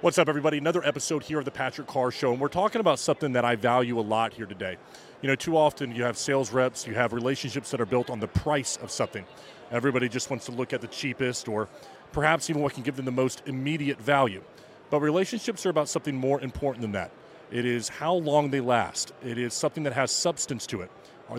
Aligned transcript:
What's 0.00 0.18
up, 0.18 0.28
everybody? 0.28 0.58
Another 0.58 0.84
episode 0.84 1.22
here 1.22 1.38
of 1.38 1.46
the 1.46 1.50
Patrick 1.50 1.86
Carr 1.86 2.10
Show, 2.10 2.32
and 2.32 2.40
we're 2.40 2.48
talking 2.48 2.82
about 2.82 2.98
something 2.98 3.32
that 3.32 3.46
I 3.46 3.56
value 3.56 3.98
a 3.98 4.02
lot 4.02 4.34
here 4.34 4.44
today. 4.44 4.76
You 5.22 5.28
know, 5.28 5.34
too 5.34 5.56
often 5.56 5.94
you 5.94 6.02
have 6.02 6.18
sales 6.18 6.52
reps, 6.52 6.86
you 6.86 6.92
have 6.92 7.14
relationships 7.14 7.70
that 7.70 7.80
are 7.80 7.86
built 7.86 8.10
on 8.10 8.20
the 8.20 8.28
price 8.28 8.76
of 8.76 8.90
something. 8.90 9.24
Everybody 9.70 10.10
just 10.10 10.28
wants 10.28 10.44
to 10.44 10.52
look 10.52 10.74
at 10.74 10.82
the 10.82 10.88
cheapest 10.88 11.48
or 11.48 11.70
perhaps 12.12 12.50
even 12.50 12.60
what 12.60 12.74
can 12.74 12.82
give 12.82 12.96
them 12.96 13.06
the 13.06 13.12
most 13.12 13.42
immediate 13.46 13.98
value. 13.98 14.42
But 14.90 15.00
relationships 15.00 15.64
are 15.64 15.70
about 15.70 15.88
something 15.88 16.14
more 16.14 16.38
important 16.42 16.82
than 16.82 16.92
that. 16.92 17.10
It 17.50 17.64
is 17.64 17.88
how 17.88 18.12
long 18.12 18.50
they 18.50 18.60
last, 18.60 19.14
it 19.24 19.38
is 19.38 19.54
something 19.54 19.84
that 19.84 19.94
has 19.94 20.10
substance 20.10 20.66
to 20.66 20.82
it. 20.82 20.90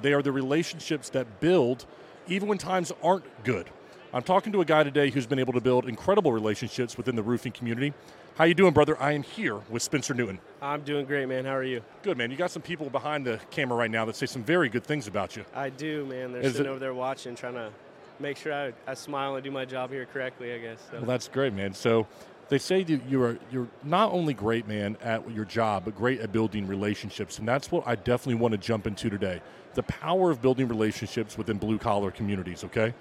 They 0.02 0.14
are 0.14 0.24
the 0.24 0.32
relationships 0.32 1.10
that 1.10 1.40
build 1.40 1.86
even 2.28 2.48
when 2.48 2.58
times 2.58 2.92
aren't 3.04 3.26
good. 3.44 3.70
I'm 4.14 4.24
talking 4.24 4.54
to 4.54 4.62
a 4.62 4.66
guy 4.66 4.84
today 4.84 5.10
who's 5.10 5.28
been 5.28 5.40
able 5.40 5.54
to 5.54 5.62
build 5.62 5.88
incredible 5.88 6.32
relationships 6.32 6.98
within 6.98 7.16
the 7.16 7.24
roofing 7.24 7.52
community. 7.52 7.94
How 8.36 8.46
you 8.46 8.54
doing, 8.54 8.74
brother? 8.74 9.02
I 9.02 9.12
am 9.14 9.24
here 9.24 9.60
with 9.70 9.82
Spencer 9.82 10.14
Newton. 10.14 10.40
I'm 10.62 10.82
doing 10.82 11.06
great, 11.06 11.28
man. 11.28 11.46
How 11.46 11.56
are 11.56 11.64
you? 11.64 11.82
Good, 12.02 12.18
man. 12.18 12.32
You 12.32 12.38
got 12.38 12.52
some 12.52 12.62
people 12.62 12.90
behind 12.90 13.26
the 13.26 13.40
camera 13.52 13.78
right 13.78 13.92
now 13.92 14.06
that 14.06 14.16
say 14.16 14.26
some 14.26 14.44
very 14.44 14.70
good 14.70 14.84
things 14.86 15.08
about 15.08 15.36
you. 15.36 15.44
I 15.54 15.70
do, 15.70 16.06
man. 16.06 16.32
They're 16.32 16.42
Is 16.42 16.54
sitting 16.54 16.68
it- 16.68 16.70
over 16.70 16.80
there 16.80 16.94
watching, 16.94 17.36
trying 17.36 17.54
to 17.56 17.72
make 18.20 18.38
sure 18.38 18.54
I, 18.54 18.74
I 18.88 18.94
smile 18.94 19.36
and 19.36 19.44
do 19.44 19.52
my 19.52 19.66
job 19.66 19.90
here 19.92 20.06
correctly, 20.06 20.54
I 20.54 20.60
guess. 20.60 20.80
So. 20.92 20.98
Well, 20.98 21.06
that's 21.06 21.28
great, 21.28 21.54
man. 21.54 21.74
So 21.74 22.08
they 22.50 22.58
say 22.58 22.84
that 22.84 23.02
you're 23.10 23.38
you're 23.52 23.68
not 23.84 24.12
only 24.12 24.34
great, 24.34 24.68
man, 24.68 24.98
at 25.02 25.30
your 25.32 25.46
job, 25.46 25.86
but 25.86 25.96
great 25.96 26.20
at 26.20 26.32
building 26.32 26.68
relationships, 26.68 27.40
and 27.40 27.48
that's 27.48 27.72
what 27.72 27.88
I 27.88 27.96
definitely 27.96 28.36
want 28.36 28.52
to 28.54 28.58
jump 28.58 28.88
into 28.88 29.10
today. 29.10 29.42
The 29.74 29.84
power 29.84 30.32
of 30.32 30.42
building 30.42 30.68
relationships 30.68 31.38
within 31.38 31.58
blue 31.58 31.78
collar 31.78 32.12
communities. 32.12 32.64
Okay. 32.64 32.94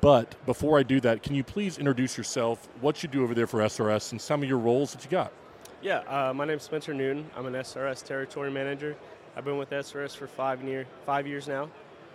But 0.00 0.34
before 0.46 0.78
I 0.78 0.84
do 0.84 1.00
that, 1.00 1.24
can 1.24 1.34
you 1.34 1.42
please 1.42 1.76
introduce 1.76 2.16
yourself, 2.16 2.68
what 2.80 3.02
you 3.02 3.08
do 3.08 3.24
over 3.24 3.34
there 3.34 3.48
for 3.48 3.58
SRS, 3.58 4.12
and 4.12 4.20
some 4.20 4.44
of 4.44 4.48
your 4.48 4.58
roles 4.58 4.92
that 4.92 5.04
you 5.04 5.10
got? 5.10 5.32
yeah, 5.80 5.98
uh, 6.08 6.32
my 6.34 6.44
name's 6.44 6.64
Spencer 6.64 6.92
Newton. 6.92 7.28
I'm 7.36 7.46
an 7.46 7.54
SRS 7.54 8.04
territory 8.04 8.50
manager. 8.50 8.96
I've 9.36 9.44
been 9.44 9.58
with 9.58 9.70
SRS 9.70 10.16
for 10.16 10.26
five, 10.26 10.62
year, 10.64 10.86
five 11.06 11.26
years 11.26 11.46
now. 11.46 11.70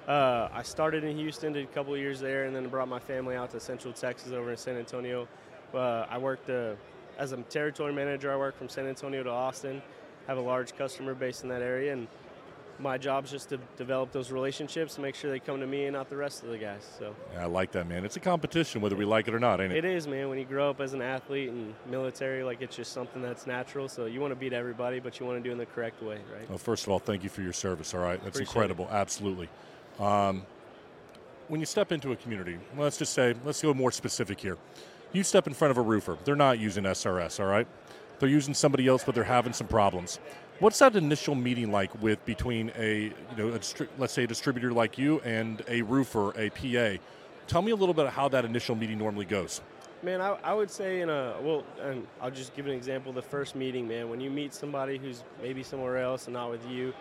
Uh, 0.08 0.50
I 0.52 0.64
started 0.64 1.06
in 1.06 1.18
Houston, 1.18 1.54
did 1.54 1.64
a 1.64 1.68
couple 1.68 1.96
years 1.96 2.20
there, 2.20 2.44
and 2.44 2.54
then 2.54 2.68
brought 2.68 2.90
my 2.90 3.00
family 3.00 3.38
out 3.38 3.52
to 3.52 3.60
Central 3.62 3.94
Texas 3.94 4.34
over 4.34 4.52
in 4.52 4.58
San 4.58 4.76
Antonio. 4.76 5.28
Uh, 5.74 6.06
I 6.10 6.18
worked 6.18 6.50
uh, 6.50 6.74
as 7.18 7.32
a 7.32 7.38
territory 7.38 7.94
manager. 7.94 8.32
I 8.32 8.38
work 8.38 8.58
from 8.58 8.70
San 8.70 8.86
Antonio 8.86 9.24
to 9.24 9.30
Austin. 9.30 9.82
Have 10.28 10.38
a 10.38 10.42
large 10.42 10.76
customer 10.76 11.14
base 11.14 11.44
in 11.44 11.50
that 11.50 11.62
area, 11.62 11.92
and 11.92 12.08
my 12.80 12.98
job 12.98 13.26
is 13.26 13.32
just 13.32 13.50
to 13.50 13.58
develop 13.78 14.12
those 14.12 14.32
relationships 14.32 14.96
and 14.96 15.04
make 15.04 15.16
sure 15.16 15.30
they 15.30 15.40
come 15.40 15.60
to 15.60 15.68
me 15.68 15.86
and 15.86 15.94
not 15.94 16.10
the 16.10 16.16
rest 16.16 16.44
of 16.44 16.50
the 16.50 16.58
guys. 16.58 16.88
So. 16.98 17.16
Yeah, 17.34 17.44
I 17.44 17.46
like 17.46 17.72
that, 17.74 17.88
man. 17.88 18.06
It's 18.06 18.16
a 18.16 18.20
competition, 18.20 18.82
whether 18.82 18.96
we 18.96 19.06
like 19.06 19.28
it 19.28 19.34
or 19.34 19.40
not, 19.40 19.62
ain't 19.62 19.74
it? 19.74 19.84
It 19.84 19.86
is, 19.86 20.08
man. 20.08 20.30
When 20.30 20.40
you 20.40 20.46
grow 20.46 20.70
up 20.70 20.82
as 20.82 20.94
an 20.94 21.02
athlete 21.02 21.50
and 21.50 21.74
military, 21.90 22.44
like 22.44 22.62
it's 22.62 22.76
just 22.76 22.94
something 22.94 23.22
that's 23.22 23.46
natural. 23.46 23.88
So 23.90 24.06
you 24.06 24.22
want 24.22 24.32
to 24.32 24.36
beat 24.36 24.54
everybody, 24.54 25.00
but 25.00 25.20
you 25.20 25.26
want 25.26 25.38
to 25.40 25.44
do 25.44 25.50
it 25.50 25.54
in 25.54 25.58
the 25.60 25.66
correct 25.66 26.02
way, 26.02 26.20
right? 26.34 26.50
Well, 26.50 26.58
first 26.58 26.86
of 26.86 26.90
all, 26.92 27.00
thank 27.00 27.24
you 27.24 27.30
for 27.30 27.42
your 27.42 27.54
service. 27.54 27.94
All 27.94 28.00
right, 28.00 28.22
that's 28.24 28.38
Appreciate 28.38 28.50
incredible. 28.50 28.88
Absolutely. 28.92 29.50
Um, 30.00 30.46
when 31.48 31.60
you 31.60 31.66
step 31.66 31.92
into 31.92 32.12
a 32.12 32.16
community, 32.16 32.58
let's 32.78 32.98
just 32.98 33.14
say, 33.14 33.36
let's 33.46 33.62
go 33.62 33.74
more 33.74 33.92
specific 33.92 34.40
here. 34.40 34.58
You 35.14 35.24
step 35.24 35.46
in 35.46 35.54
front 35.54 35.70
of 35.70 35.78
a 35.78 35.82
roofer. 35.82 36.18
They're 36.26 36.36
not 36.36 36.58
using 36.58 36.86
SRS. 36.86 37.40
All 37.40 37.46
right, 37.46 37.68
they're 38.20 38.28
using 38.30 38.56
somebody 38.56 38.88
else, 38.88 39.04
but 39.04 39.14
they're 39.14 39.24
having 39.24 39.54
some 39.54 39.68
problems. 39.68 40.20
What's 40.60 40.80
that 40.80 40.96
initial 40.96 41.36
meeting 41.36 41.72
like 41.72 42.02
with 42.02 42.24
between 42.26 42.72
a 42.76 43.04
you 43.04 43.14
know 43.38 43.50
a, 43.50 43.60
distri- 43.60 43.88
let's 44.00 44.12
say 44.12 44.24
a 44.24 44.28
distributor 44.28 44.74
like 44.74 44.98
you 44.98 45.20
and 45.22 45.62
a 45.68 45.84
roofer, 45.84 46.32
a 46.32 46.50
PA? 46.50 47.02
Tell 47.48 47.62
me 47.62 47.72
a 47.72 47.76
little 47.76 47.94
bit 47.94 48.06
of 48.06 48.14
how 48.14 48.28
that 48.30 48.44
initial 48.44 48.76
meeting 48.76 48.98
normally 48.98 49.26
goes. 49.26 49.62
Man, 50.02 50.20
I, 50.20 50.38
I 50.44 50.54
would 50.54 50.72
say 50.72 51.02
in 51.02 51.10
a 51.10 51.36
well, 51.42 51.64
and 51.82 52.08
I'll 52.20 52.32
just 52.32 52.56
give 52.56 52.66
an 52.66 52.74
example. 52.74 53.14
The 53.14 53.22
first 53.22 53.56
meeting, 53.56 53.88
man, 53.88 54.10
when 54.10 54.20
you 54.20 54.32
meet 54.32 54.56
somebody 54.56 54.98
who's 54.98 55.24
maybe 55.44 55.62
somewhere 55.62 56.00
else 56.00 56.26
and 56.26 56.34
not 56.34 56.50
with 56.50 56.68
you, 56.68 56.92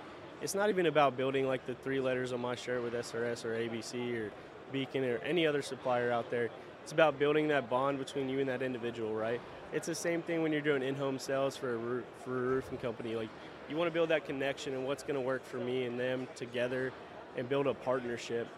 it's 0.43 0.55
not 0.55 0.69
even 0.69 0.85
about 0.85 1.17
building 1.17 1.47
like 1.47 1.65
the 1.67 1.75
three 1.77 2.01
letters 2.01 2.35
on 2.35 2.41
my 2.41 2.55
shirt 2.57 2.83
with 2.83 2.93
SRS 2.93 3.47
or 3.47 3.57
ABC 3.57 4.21
or 4.21 4.33
Beacon 4.71 5.03
or 5.05 5.17
any 5.19 5.47
other 5.47 5.63
supplier 5.63 6.13
out 6.13 6.31
there. 6.31 6.51
It's 6.83 6.93
about 6.93 7.19
building 7.19 7.49
that 7.49 7.71
bond 7.71 7.99
between 7.99 8.29
you 8.29 8.41
and 8.41 8.49
that 8.49 8.63
individual, 8.63 9.15
right? 9.15 9.41
It's 9.73 9.87
the 9.87 9.95
same 9.95 10.21
thing 10.23 10.43
when 10.43 10.53
you're 10.53 10.61
doing 10.61 10.83
in-home 10.83 11.19
sales 11.19 11.57
for 11.57 11.75
a 11.75 11.77
roo- 11.77 12.05
for 12.25 12.37
a 12.37 12.49
roofing 12.49 12.79
company. 12.79 13.15
Like 13.15 13.29
you 13.69 13.77
want 13.77 13.89
to 13.89 13.93
build 13.93 14.09
that 14.09 14.27
connection 14.27 14.75
and 14.75 14.85
what's 14.85 15.03
going 15.03 15.15
to 15.15 15.21
work 15.21 15.45
for 15.45 15.59
me 15.59 15.85
and 15.85 15.99
them 15.99 16.27
together, 16.35 16.93
and 17.37 17.49
build 17.49 17.67
a 17.67 17.75
partnership, 17.75 18.49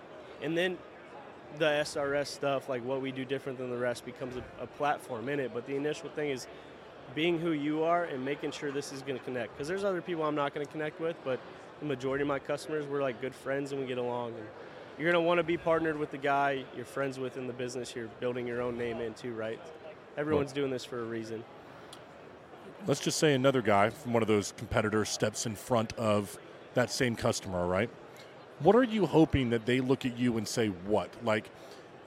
and 0.43 0.57
then 0.57 0.79
the 1.59 1.67
SRS 1.67 2.27
stuff, 2.27 2.69
like 2.69 2.85
what 2.85 3.01
we 3.01 3.12
do 3.12 3.25
different 3.25 3.59
than 3.59 3.71
the 3.71 3.77
rest, 3.77 4.05
becomes 4.05 4.37
a, 4.37 4.62
a 4.62 4.67
platform 4.67 5.29
in 5.29 5.39
it. 5.39 5.53
But 5.55 5.67
the 5.67 5.77
initial 5.77 6.09
thing 6.11 6.31
is 6.31 6.47
being 7.15 7.39
who 7.39 7.53
you 7.53 7.85
are 7.85 8.05
and 8.05 8.25
making 8.25 8.51
sure 8.51 8.73
this 8.73 8.93
is 8.93 9.03
going 9.03 9.19
to 9.19 9.25
connect. 9.25 9.55
Because 9.55 9.69
there's 9.69 9.85
other 9.85 10.01
people 10.01 10.25
I'm 10.25 10.35
not 10.35 10.55
going 10.55 10.67
to 10.67 10.73
connect 10.73 11.01
with, 11.01 11.17
but 11.25 11.39
the 11.81 11.87
majority 11.87 12.23
of 12.23 12.29
my 12.29 12.39
customers, 12.39 12.87
we're 12.87 13.03
like 13.03 13.21
good 13.21 13.35
friends 13.35 13.73
and 13.73 13.81
we 13.81 13.87
get 13.87 13.99
along. 13.99 14.29
And 14.31 14.47
you're 14.99 15.10
going 15.10 15.22
to 15.22 15.27
want 15.27 15.38
to 15.38 15.44
be 15.44 15.56
partnered 15.56 15.99
with 15.99 16.10
the 16.10 16.19
guy 16.19 16.65
you're 16.77 16.84
friends 16.84 17.19
with 17.19 17.37
in 17.37 17.47
the 17.47 17.53
business 17.53 17.94
you're 17.97 18.09
building 18.21 18.47
your 18.47 18.62
own 18.62 18.77
name 18.78 19.00
into, 19.00 19.32
right? 19.32 19.60
Everyone's 20.16 20.53
doing 20.53 20.71
this 20.71 20.84
for 20.84 21.00
a 21.00 21.05
reason. 21.05 21.43
let's 22.87 23.00
just 23.00 23.19
say 23.19 23.34
another 23.34 23.62
guy 23.62 23.91
from 23.91 24.12
one 24.12 24.22
of 24.22 24.28
those 24.28 24.53
competitors 24.56 25.09
steps 25.09 25.47
in 25.47 25.56
front 25.56 25.93
of 25.94 26.38
that 26.75 26.91
same 26.91 27.16
customer, 27.16 27.66
right? 27.66 27.91
What 28.60 28.77
are 28.77 28.84
you 28.84 29.06
hoping 29.06 29.50
that 29.50 29.66
they 29.66 29.81
look 29.81 30.05
at 30.06 30.16
you 30.19 30.37
and 30.38 30.47
say 30.47 30.69
what? 30.69 31.11
Like, 31.25 31.50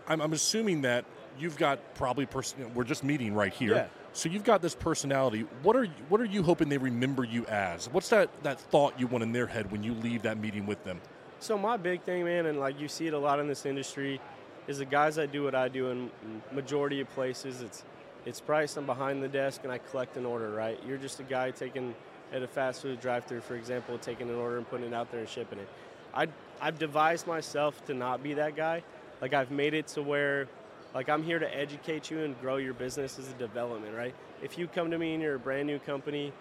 I'm, 0.08 0.22
I'm 0.22 0.34
assuming 0.34 0.82
that 0.84 1.04
you've 1.40 1.58
got 1.58 1.80
probably 1.96 2.26
person. 2.26 2.74
We're 2.74 2.84
just 2.86 3.04
meeting 3.04 3.34
right 3.34 3.52
here, 3.54 3.76
Yeah. 3.76 3.88
so 4.14 4.30
you've 4.30 4.46
got 4.46 4.62
this 4.62 4.74
personality. 4.76 5.46
What 5.64 5.76
are 5.76 5.84
you, 5.84 5.92
what 6.10 6.22
are 6.22 6.26
you 6.26 6.42
hoping 6.44 6.70
they 6.70 6.78
remember 6.78 7.24
you 7.26 7.46
as? 7.48 7.90
What's 7.92 8.10
that 8.10 8.30
that 8.44 8.60
thought 8.60 8.98
you 9.00 9.08
want 9.08 9.24
in 9.24 9.34
their 9.34 9.48
head 9.48 9.72
when 9.72 9.84
you 9.84 9.94
leave 9.94 10.22
that 10.22 10.38
meeting 10.38 10.66
with 10.66 10.84
them? 10.86 11.02
So 11.40 11.58
my 11.58 11.78
big 11.78 12.02
thing, 12.02 12.26
man, 12.26 12.48
and 12.48 12.60
like 12.60 12.80
you 12.80 12.88
see 12.88 13.08
it 13.08 13.14
a 13.14 13.20
lot 13.20 13.40
in 13.40 13.48
this 13.48 13.66
industry, 13.66 14.20
is 14.68 14.80
the 14.80 14.86
guys 14.86 15.16
that 15.16 15.32
do 15.32 15.44
what 15.44 15.56
I 15.56 15.70
do 15.70 15.90
in 15.90 16.12
majority 16.52 17.00
of 17.02 17.10
places. 17.12 17.62
It's 17.62 17.84
it's 18.26 18.42
price. 18.42 18.76
I'm 18.76 18.86
behind 18.86 19.24
the 19.24 19.28
desk 19.28 19.62
and 19.64 19.72
I 19.72 19.78
collect 19.78 20.18
an 20.18 20.26
order. 20.26 20.50
Right? 20.50 20.80
You're 20.86 20.98
just 20.98 21.20
a 21.20 21.24
guy 21.24 21.52
taking 21.52 21.96
at 22.34 22.44
a 22.44 22.48
fast 22.48 22.82
food 22.82 23.00
drive-through, 23.00 23.40
for 23.42 23.56
example, 23.56 23.98
taking 23.98 24.30
an 24.30 24.36
order 24.36 24.58
and 24.58 24.70
putting 24.70 24.88
it 24.88 24.94
out 24.94 25.10
there 25.12 25.22
and 25.22 25.30
shipping 25.30 25.60
it. 25.60 25.70
I 26.14 26.28
I've 26.60 26.80
devised 26.80 27.28
myself 27.28 27.86
to 27.86 27.94
not 27.94 28.24
be 28.24 28.34
that 28.34 28.56
guy. 28.56 28.84
Like 29.22 29.34
I've 29.34 29.52
made 29.52 29.74
it 29.74 29.88
to 29.90 30.02
where, 30.02 30.48
like 30.94 31.08
I'm 31.10 31.24
here 31.24 31.40
to 31.40 31.58
educate 31.58 32.12
you 32.12 32.20
and 32.20 32.40
grow 32.42 32.58
your 32.58 32.74
business 32.74 33.18
as 33.20 33.30
a 33.30 33.34
development. 33.34 33.96
Right? 33.96 34.16
If 34.42 34.58
you 34.58 34.68
come 34.68 34.92
to 34.92 34.98
me 34.98 35.14
and 35.14 35.22
you're 35.22 35.36
a 35.36 35.40
brand 35.40 35.68
new 35.68 35.80
company, 35.80 36.34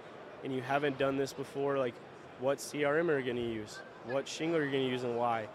and 0.45 0.55
you 0.55 0.63
haven't 0.63 0.99
done 0.99 1.17
this 1.17 1.33
before, 1.33 1.79
like 1.79 1.95
what 2.41 2.59
CRM 2.59 3.09
are 3.09 3.19
you 3.19 3.25
going 3.25 3.37
to 3.37 3.43
use? 3.43 3.79
What 4.09 4.29
shingle 4.29 4.59
are 4.59 4.65
you 4.65 4.71
going 4.71 4.85
to 4.85 4.91
use 4.91 5.03
and 5.03 5.17
why? 5.17 5.49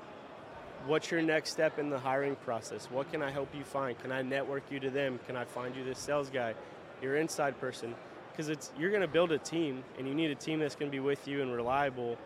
What's 0.85 1.09
your 1.09 1.21
next 1.21 1.51
step 1.51 1.79
in 1.79 1.89
the 1.89 1.99
hiring 1.99 2.35
process? 2.37 2.87
What 2.91 3.09
can 3.11 3.21
I 3.21 3.31
help 3.31 3.53
you 3.55 3.63
find? 3.63 3.97
Can 3.99 4.11
I 4.11 4.23
network 4.23 4.63
you 4.69 4.79
to 4.81 4.89
them? 4.89 5.19
Can 5.25 5.37
I 5.37 5.45
find 5.45 5.73
you 5.75 5.85
this 5.85 5.99
sales 5.99 6.29
guy, 6.29 6.53
your 7.01 7.15
inside 7.15 7.59
person? 7.61 7.95
Because 8.31 8.49
it's 8.49 8.71
you're 8.77 8.89
going 8.89 9.01
to 9.01 9.07
build 9.07 9.31
a 9.31 9.37
team, 9.37 9.83
and 9.97 10.07
you 10.07 10.13
need 10.13 10.31
a 10.31 10.35
team 10.35 10.59
that's 10.59 10.75
going 10.75 10.91
to 10.91 10.95
be 10.95 10.99
with 10.99 11.27
you 11.27 11.41
and 11.41 11.53
reliable. 11.53 12.17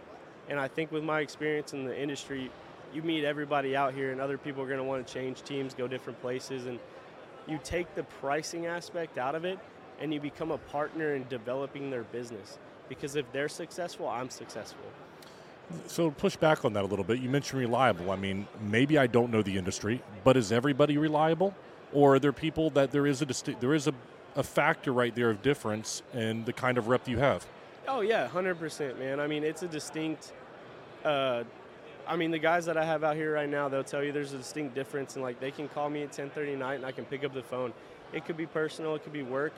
And 0.49 0.59
I 0.59 0.67
think 0.67 0.91
with 0.91 1.03
my 1.03 1.19
experience 1.19 1.73
in 1.73 1.85
the 1.85 1.99
industry, 1.99 2.49
you 2.93 3.03
meet 3.03 3.23
everybody 3.23 3.75
out 3.75 3.93
here, 3.93 4.11
and 4.11 4.19
other 4.19 4.37
people 4.37 4.63
are 4.63 4.67
going 4.67 4.79
to 4.79 4.83
want 4.83 5.05
to 5.05 5.13
change 5.13 5.43
teams, 5.43 5.73
go 5.73 5.87
different 5.87 6.19
places, 6.21 6.65
and 6.65 6.79
you 7.47 7.59
take 7.63 7.93
the 7.93 8.03
pricing 8.03 8.65
aspect 8.65 9.17
out 9.17 9.35
of 9.35 9.45
it, 9.45 9.59
and 9.99 10.13
you 10.13 10.19
become 10.19 10.51
a 10.51 10.57
partner 10.57 11.13
in 11.13 11.27
developing 11.27 11.91
their 11.91 12.03
business. 12.03 12.57
Because 12.89 13.15
if 13.15 13.31
they're 13.31 13.49
successful, 13.49 14.07
I'm 14.07 14.29
successful. 14.29 14.85
So 15.87 16.11
push 16.11 16.35
back 16.35 16.65
on 16.65 16.73
that 16.73 16.83
a 16.83 16.87
little 16.87 17.05
bit. 17.05 17.19
You 17.19 17.29
mentioned 17.29 17.59
reliable. 17.59 18.11
I 18.11 18.15
mean, 18.15 18.47
maybe 18.61 18.97
I 18.97 19.07
don't 19.07 19.31
know 19.31 19.41
the 19.41 19.57
industry, 19.57 20.01
but 20.23 20.37
is 20.37 20.51
everybody 20.51 20.97
reliable, 20.97 21.55
or 21.93 22.15
are 22.15 22.19
there 22.19 22.33
people 22.33 22.69
that 22.71 22.91
there 22.91 23.07
is 23.07 23.21
a 23.21 23.25
disti- 23.25 23.59
there 23.59 23.73
is 23.73 23.87
a, 23.87 23.93
a 24.35 24.43
factor 24.43 24.93
right 24.93 25.13
there 25.15 25.29
of 25.29 25.41
difference 25.41 26.03
in 26.13 26.45
the 26.45 26.53
kind 26.53 26.77
of 26.77 26.87
rep 26.87 27.07
you 27.07 27.17
have? 27.17 27.45
Oh 27.87 28.01
yeah, 28.01 28.27
hundred 28.27 28.59
percent, 28.59 28.99
man. 28.99 29.19
I 29.19 29.27
mean, 29.27 29.43
it's 29.43 29.63
a 29.63 29.67
distinct. 29.67 30.33
Uh, 31.03 31.43
I 32.07 32.15
mean, 32.15 32.31
the 32.31 32.39
guys 32.39 32.65
that 32.65 32.77
I 32.77 32.85
have 32.85 33.03
out 33.03 33.15
here 33.15 33.33
right 33.33 33.49
now, 33.49 33.67
they'll 33.67 33.83
tell 33.83 34.03
you 34.03 34.11
there's 34.11 34.33
a 34.33 34.37
distinct 34.37 34.75
difference, 34.75 35.15
and 35.15 35.23
like 35.23 35.39
they 35.39 35.51
can 35.51 35.67
call 35.67 35.89
me 35.89 36.03
at 36.03 36.11
10:30 36.11 36.53
at 36.53 36.59
night, 36.59 36.75
and 36.75 36.85
I 36.85 36.91
can 36.91 37.05
pick 37.05 37.23
up 37.23 37.33
the 37.33 37.43
phone. 37.43 37.73
It 38.13 38.25
could 38.25 38.37
be 38.37 38.45
personal, 38.45 38.95
it 38.95 39.03
could 39.03 39.13
be 39.13 39.23
work, 39.23 39.53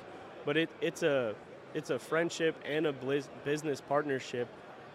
but 0.45 0.56
it, 0.57 0.69
it's 0.81 1.04
a 1.04 1.36
it's 1.74 1.89
a 1.89 2.00
friendship 2.00 2.56
and 2.65 2.88
a 2.88 2.94
bliz- 2.94 3.27
business 3.44 3.81
partnership. 3.81 4.48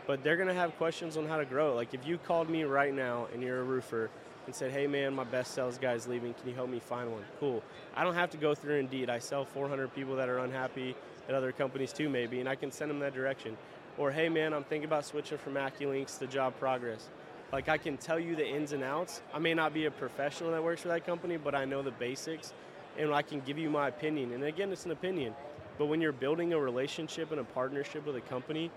But 0.06 0.22
they're 0.22 0.36
gonna 0.36 0.54
have 0.54 0.76
questions 0.76 1.16
on 1.16 1.26
how 1.26 1.36
to 1.36 1.44
grow. 1.44 1.74
Like 1.74 1.94
if 1.94 2.06
you 2.06 2.18
called 2.18 2.50
me 2.50 2.64
right 2.64 2.94
now 2.94 3.28
and 3.32 3.42
you're 3.42 3.60
a 3.60 3.64
roofer 3.64 4.10
and 4.46 4.54
said, 4.54 4.72
"Hey 4.72 4.86
man, 4.86 5.14
my 5.14 5.24
best 5.24 5.54
sales 5.54 5.78
guy's 5.78 6.06
leaving. 6.08 6.34
Can 6.34 6.48
you 6.48 6.54
help 6.54 6.68
me 6.68 6.80
find 6.80 7.12
one?" 7.12 7.24
Cool. 7.38 7.62
I 7.94 8.02
don't 8.02 8.14
have 8.14 8.30
to 8.30 8.36
go 8.36 8.54
through 8.54 8.76
Indeed. 8.76 9.08
I 9.08 9.18
sell 9.18 9.44
400 9.44 9.94
people 9.94 10.16
that 10.16 10.28
are 10.28 10.38
unhappy 10.38 10.96
at 11.28 11.34
other 11.34 11.52
companies 11.52 11.92
too, 11.92 12.08
maybe, 12.08 12.40
and 12.40 12.48
I 12.48 12.56
can 12.56 12.72
send 12.72 12.90
them 12.90 12.98
that 13.00 13.14
direction. 13.14 13.56
Or, 13.98 14.10
hey 14.10 14.28
man, 14.28 14.52
I'm 14.54 14.64
thinking 14.64 14.86
about 14.86 15.04
switching 15.04 15.38
from 15.38 15.54
AccuLynx 15.54 16.18
to 16.18 16.26
Job 16.26 16.58
Progress. 16.58 17.08
Like 17.52 17.68
I 17.68 17.76
can 17.76 17.98
tell 17.98 18.18
you 18.18 18.34
the 18.34 18.46
ins 18.46 18.72
and 18.72 18.82
outs. 18.82 19.20
I 19.32 19.38
may 19.38 19.52
not 19.52 19.74
be 19.74 19.84
a 19.84 19.90
professional 19.90 20.50
that 20.52 20.64
works 20.64 20.80
for 20.80 20.88
that 20.88 21.04
company, 21.04 21.36
but 21.36 21.54
I 21.54 21.66
know 21.66 21.82
the 21.82 21.90
basics 21.90 22.54
and 22.98 23.12
I 23.12 23.22
can 23.22 23.40
give 23.40 23.58
you 23.58 23.70
my 23.70 23.88
opinion. 23.88 24.32
And 24.32 24.44
again, 24.44 24.72
it's 24.72 24.86
an 24.86 24.90
opinion. 24.90 25.34
But 25.78 25.86
when 25.86 26.00
you're 26.00 26.12
building 26.12 26.52
a 26.52 26.58
relationship 26.58 27.30
and 27.30 27.40
a 27.40 27.44
partnership 27.44 28.06
with 28.06 28.16
a 28.16 28.20
company, 28.22 28.70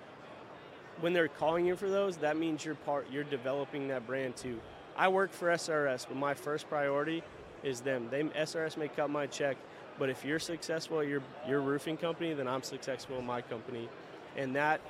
when 1.02 1.14
they're 1.14 1.28
calling 1.28 1.66
you 1.66 1.76
for 1.76 1.90
those, 1.90 2.18
that 2.18 2.38
means 2.38 2.64
you're 2.64 2.76
part 2.76 3.08
you're 3.12 3.24
developing 3.24 3.88
that 3.90 4.06
brand 4.08 4.36
too. 4.36 4.60
I 4.98 5.08
work 5.08 5.32
for 5.32 5.50
SRS, 5.50 6.08
but 6.08 6.18
my 6.18 6.34
first 6.34 6.70
priority 6.70 7.24
is 7.64 7.82
them. 7.82 8.08
They 8.10 8.24
SRS 8.24 8.78
may 8.78 8.88
cut 8.88 9.10
my 9.10 9.28
check, 9.28 9.58
but 10.00 10.10
if 10.10 10.24
you're 10.24 10.40
successful 10.40 11.02
at 11.02 11.08
your 11.08 11.22
your 11.48 11.62
roofing 11.62 11.98
company, 11.98 12.34
then 12.34 12.48
I'm 12.48 12.64
successful 12.64 13.18
in 13.20 13.26
my 13.26 13.42
company. 13.42 13.90
And 14.38 14.56
that 14.56 14.82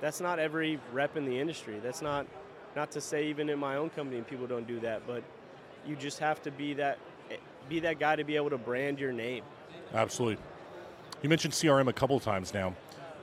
that's 0.00 0.20
not 0.20 0.38
every 0.38 0.78
rep 0.92 1.16
in 1.16 1.24
the 1.24 1.38
industry. 1.38 1.80
That's 1.82 2.02
not 2.02 2.26
not 2.76 2.90
to 2.92 3.00
say 3.00 3.26
even 3.26 3.48
in 3.48 3.58
my 3.58 3.76
own 3.76 3.90
company 3.90 4.20
people 4.22 4.46
don't 4.46 4.66
do 4.66 4.78
that, 4.80 5.06
but 5.06 5.22
you 5.86 5.96
just 5.96 6.18
have 6.20 6.42
to 6.42 6.50
be 6.50 6.74
that 6.74 6.98
be 7.68 7.80
that 7.80 7.98
guy 7.98 8.16
to 8.16 8.24
be 8.24 8.36
able 8.36 8.50
to 8.50 8.58
brand 8.58 8.98
your 8.98 9.12
name. 9.12 9.44
Absolutely. 9.94 10.42
You 11.22 11.28
mentioned 11.28 11.52
CRM 11.54 11.88
a 11.88 11.92
couple 11.92 12.18
times 12.20 12.54
now. 12.54 12.74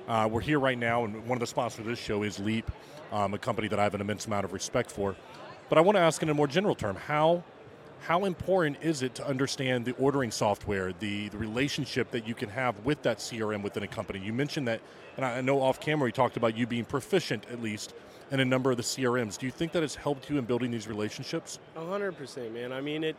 Uh, 0.08 0.26
we're 0.32 0.40
here 0.40 0.60
right 0.60 0.78
now, 0.78 1.04
and 1.04 1.28
one 1.28 1.36
of 1.36 1.42
the 1.42 1.48
sponsors 1.48 1.80
of 1.80 1.86
this 1.86 2.00
show 2.00 2.24
is 2.24 2.40
Leap, 2.40 2.72
um, 3.12 3.34
a 3.34 3.38
company 3.38 3.68
that 3.68 3.78
I 3.78 3.84
have 3.84 3.94
an 3.94 4.00
immense 4.00 4.26
amount 4.26 4.46
of 4.46 4.54
respect 4.54 4.90
for. 4.90 5.18
But 5.68 5.78
I 5.78 5.82
want 5.82 5.98
to 5.98 6.00
ask 6.00 6.24
in 6.24 6.30
a 6.30 6.34
more 6.34 6.48
general 6.48 6.76
term, 6.76 6.96
how 6.96 7.44
how 8.00 8.24
important 8.26 8.78
is 8.82 9.02
it 9.02 9.16
to 9.16 9.28
understand 9.28 9.84
the 9.84 9.94
ordering 9.94 10.32
software, 10.32 10.94
the, 10.94 11.30
the 11.30 11.38
relationship 11.38 12.12
that 12.12 12.28
you 12.28 12.36
can 12.36 12.48
have 12.48 12.86
with 12.86 13.02
that 13.02 13.18
CRM 13.18 13.64
within 13.64 13.84
a 13.84 13.88
company? 13.88 14.20
You 14.20 14.32
mentioned 14.32 14.68
that, 14.70 14.82
and 15.18 15.26
I 15.26 15.42
know 15.42 15.62
off 15.62 15.80
camera 15.82 16.06
we 16.06 16.12
talked 16.14 16.38
about 16.38 16.56
you 16.56 16.68
being 16.68 16.86
proficient 16.86 17.46
at 17.52 17.62
least 17.62 17.94
in 18.32 18.40
a 18.40 18.46
number 18.46 18.72
of 18.72 18.78
the 18.78 18.84
CRMs. 18.84 19.38
Do 19.38 19.46
you 19.46 19.52
think 19.52 19.74
that 19.74 19.82
has 19.82 19.96
helped 19.96 20.30
you 20.30 20.38
in 20.38 20.46
building 20.46 20.72
these 20.72 20.88
relationships? 20.88 21.60
hundred 21.76 22.14
percent, 22.18 22.54
man. 22.54 22.72
I 22.72 22.80
mean, 22.80 23.04
it 23.04 23.18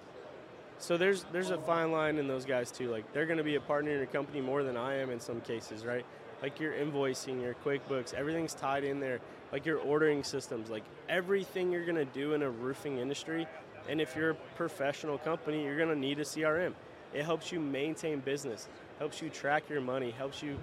so 0.79 0.97
there's 0.97 1.27
there's 1.33 1.51
a 1.51 1.59
fine 1.59 1.93
line 1.93 2.17
in 2.17 2.29
those 2.29 2.47
guys 2.47 2.71
too. 2.71 2.91
Like 2.91 3.13
they're 3.13 3.27
going 3.27 3.39
to 3.39 3.45
be 3.45 3.57
a 3.57 3.61
partner 3.61 3.91
in 3.91 3.99
your 3.99 4.07
company 4.07 4.41
more 4.41 4.63
than 4.63 4.79
I 4.79 4.95
am 4.95 5.11
in 5.11 5.21
some 5.21 5.43
cases, 5.43 5.85
right? 5.85 6.07
Like 6.43 6.61
your 6.61 6.73
invoicing, 6.73 7.43
your 7.43 7.55
QuickBooks, 7.65 8.15
everything's 8.15 8.55
tied 8.55 8.85
in 8.85 9.01
there. 9.01 9.21
Like 9.53 9.65
your 9.65 9.79
ordering 9.79 10.23
systems, 10.25 10.71
like 10.71 10.85
everything 11.09 11.73
you're 11.73 11.85
to 11.97 12.05
do 12.05 12.35
in 12.35 12.43
a 12.43 12.51
roofing 12.51 12.99
industry. 12.99 13.47
And 13.89 14.01
if 14.01 14.15
you're 14.15 14.31
a 14.31 14.37
professional 14.57 15.19
company, 15.19 15.65
you're 15.65 15.77
to 15.89 15.97
need 15.97 16.19
a 16.19 16.25
CRM. 16.25 16.75
It 17.15 17.25
helps 17.25 17.51
you 17.51 17.59
maintain 17.59 18.21
business, 18.21 18.69
helps 18.99 19.23
you 19.23 19.31
track 19.31 19.71
your 19.71 19.81
money, 19.81 20.11
helps 20.11 20.43
you 20.43 20.59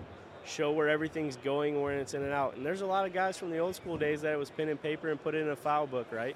show 0.45 0.71
where 0.71 0.89
everything's 0.89 1.37
going, 1.37 1.81
where 1.81 1.93
it's 1.93 2.13
in 2.13 2.21
and 2.21 2.31
out. 2.31 2.55
And 2.55 2.65
there's 2.65 2.81
a 2.81 2.85
lot 2.85 3.05
of 3.05 3.13
guys 3.13 3.37
from 3.37 3.49
the 3.49 3.57
old 3.57 3.75
school 3.75 3.97
days 3.97 4.21
that 4.21 4.33
it 4.33 4.37
was 4.37 4.51
pen 4.51 4.69
and 4.69 4.81
paper 4.81 5.09
and 5.09 5.21
put 5.21 5.33
it 5.33 5.41
in 5.41 5.49
a 5.49 5.55
file 5.55 5.87
book, 5.87 6.11
right? 6.11 6.35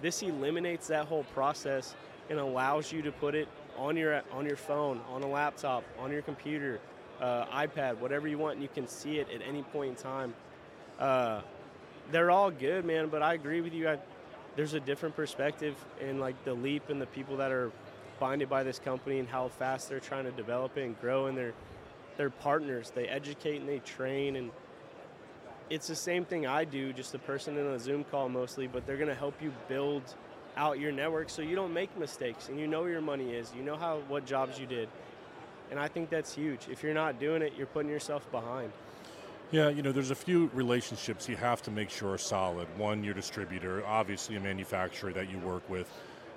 This 0.00 0.22
eliminates 0.22 0.86
that 0.88 1.06
whole 1.06 1.24
process 1.34 1.94
and 2.30 2.38
allows 2.38 2.92
you 2.92 3.02
to 3.02 3.10
put 3.10 3.34
it 3.34 3.48
on 3.76 3.96
your 3.96 4.22
on 4.32 4.46
your 4.46 4.56
phone, 4.56 5.00
on 5.10 5.22
a 5.22 5.28
laptop, 5.28 5.82
on 5.98 6.12
your 6.12 6.22
computer, 6.22 6.78
uh, 7.20 7.46
iPad, 7.46 7.98
whatever 7.98 8.28
you 8.28 8.38
want, 8.38 8.54
and 8.54 8.62
you 8.62 8.68
can 8.72 8.88
see 8.88 9.18
it 9.18 9.28
at 9.30 9.40
any 9.46 9.62
point 9.62 9.90
in 9.90 9.96
time. 9.96 10.34
Uh, 10.98 11.40
they're 12.10 12.30
all 12.30 12.50
good, 12.50 12.84
man. 12.84 13.08
But 13.08 13.22
I 13.22 13.34
agree 13.34 13.60
with 13.60 13.72
you. 13.72 13.88
I, 13.88 13.98
there's 14.56 14.74
a 14.74 14.80
different 14.80 15.16
perspective 15.16 15.74
in 16.00 16.18
like 16.18 16.42
the 16.44 16.54
leap 16.54 16.88
and 16.88 17.00
the 17.00 17.06
people 17.06 17.36
that 17.38 17.52
are 17.52 17.70
binded 18.18 18.48
by 18.48 18.62
this 18.62 18.78
company 18.78 19.18
and 19.18 19.28
how 19.28 19.48
fast 19.48 19.88
they're 19.88 20.00
trying 20.00 20.24
to 20.24 20.32
develop 20.32 20.76
it 20.76 20.84
and 20.84 21.00
grow. 21.00 21.26
And 21.26 21.36
they're 21.36 21.54
they're 22.16 22.30
partners. 22.30 22.90
They 22.94 23.06
educate 23.06 23.60
and 23.60 23.68
they 23.68 23.78
train 23.78 24.36
and 24.36 24.50
it's 25.70 25.86
the 25.86 25.94
same 25.94 26.24
thing 26.24 26.46
I 26.46 26.64
do, 26.64 26.92
just 26.92 27.14
a 27.14 27.18
person 27.18 27.56
in 27.58 27.66
a 27.66 27.78
Zoom 27.78 28.04
call 28.04 28.28
mostly, 28.28 28.66
but 28.66 28.86
they're 28.86 28.96
going 28.96 29.08
to 29.08 29.14
help 29.14 29.40
you 29.42 29.52
build 29.68 30.02
out 30.56 30.80
your 30.80 30.92
network 30.92 31.30
so 31.30 31.42
you 31.42 31.54
don't 31.54 31.72
make 31.72 31.96
mistakes 31.98 32.48
and 32.48 32.58
you 32.58 32.66
know 32.66 32.80
where 32.80 32.90
your 32.90 33.00
money 33.00 33.30
is. 33.32 33.52
You 33.56 33.62
know 33.62 33.76
how 33.76 34.00
what 34.08 34.26
jobs 34.26 34.58
you 34.58 34.66
did. 34.66 34.88
And 35.70 35.78
I 35.78 35.88
think 35.88 36.10
that's 36.10 36.34
huge. 36.34 36.68
If 36.70 36.82
you're 36.82 36.94
not 36.94 37.20
doing 37.20 37.42
it, 37.42 37.52
you're 37.56 37.66
putting 37.66 37.90
yourself 37.90 38.30
behind. 38.30 38.72
Yeah, 39.50 39.70
you 39.70 39.82
know, 39.82 39.92
there's 39.92 40.10
a 40.10 40.14
few 40.14 40.50
relationships 40.52 41.28
you 41.28 41.36
have 41.36 41.62
to 41.62 41.70
make 41.70 41.88
sure 41.88 42.12
are 42.12 42.18
solid. 42.18 42.68
One, 42.76 43.02
your 43.02 43.14
distributor, 43.14 43.84
obviously 43.86 44.36
a 44.36 44.40
manufacturer 44.40 45.12
that 45.14 45.30
you 45.30 45.38
work 45.38 45.68
with 45.70 45.90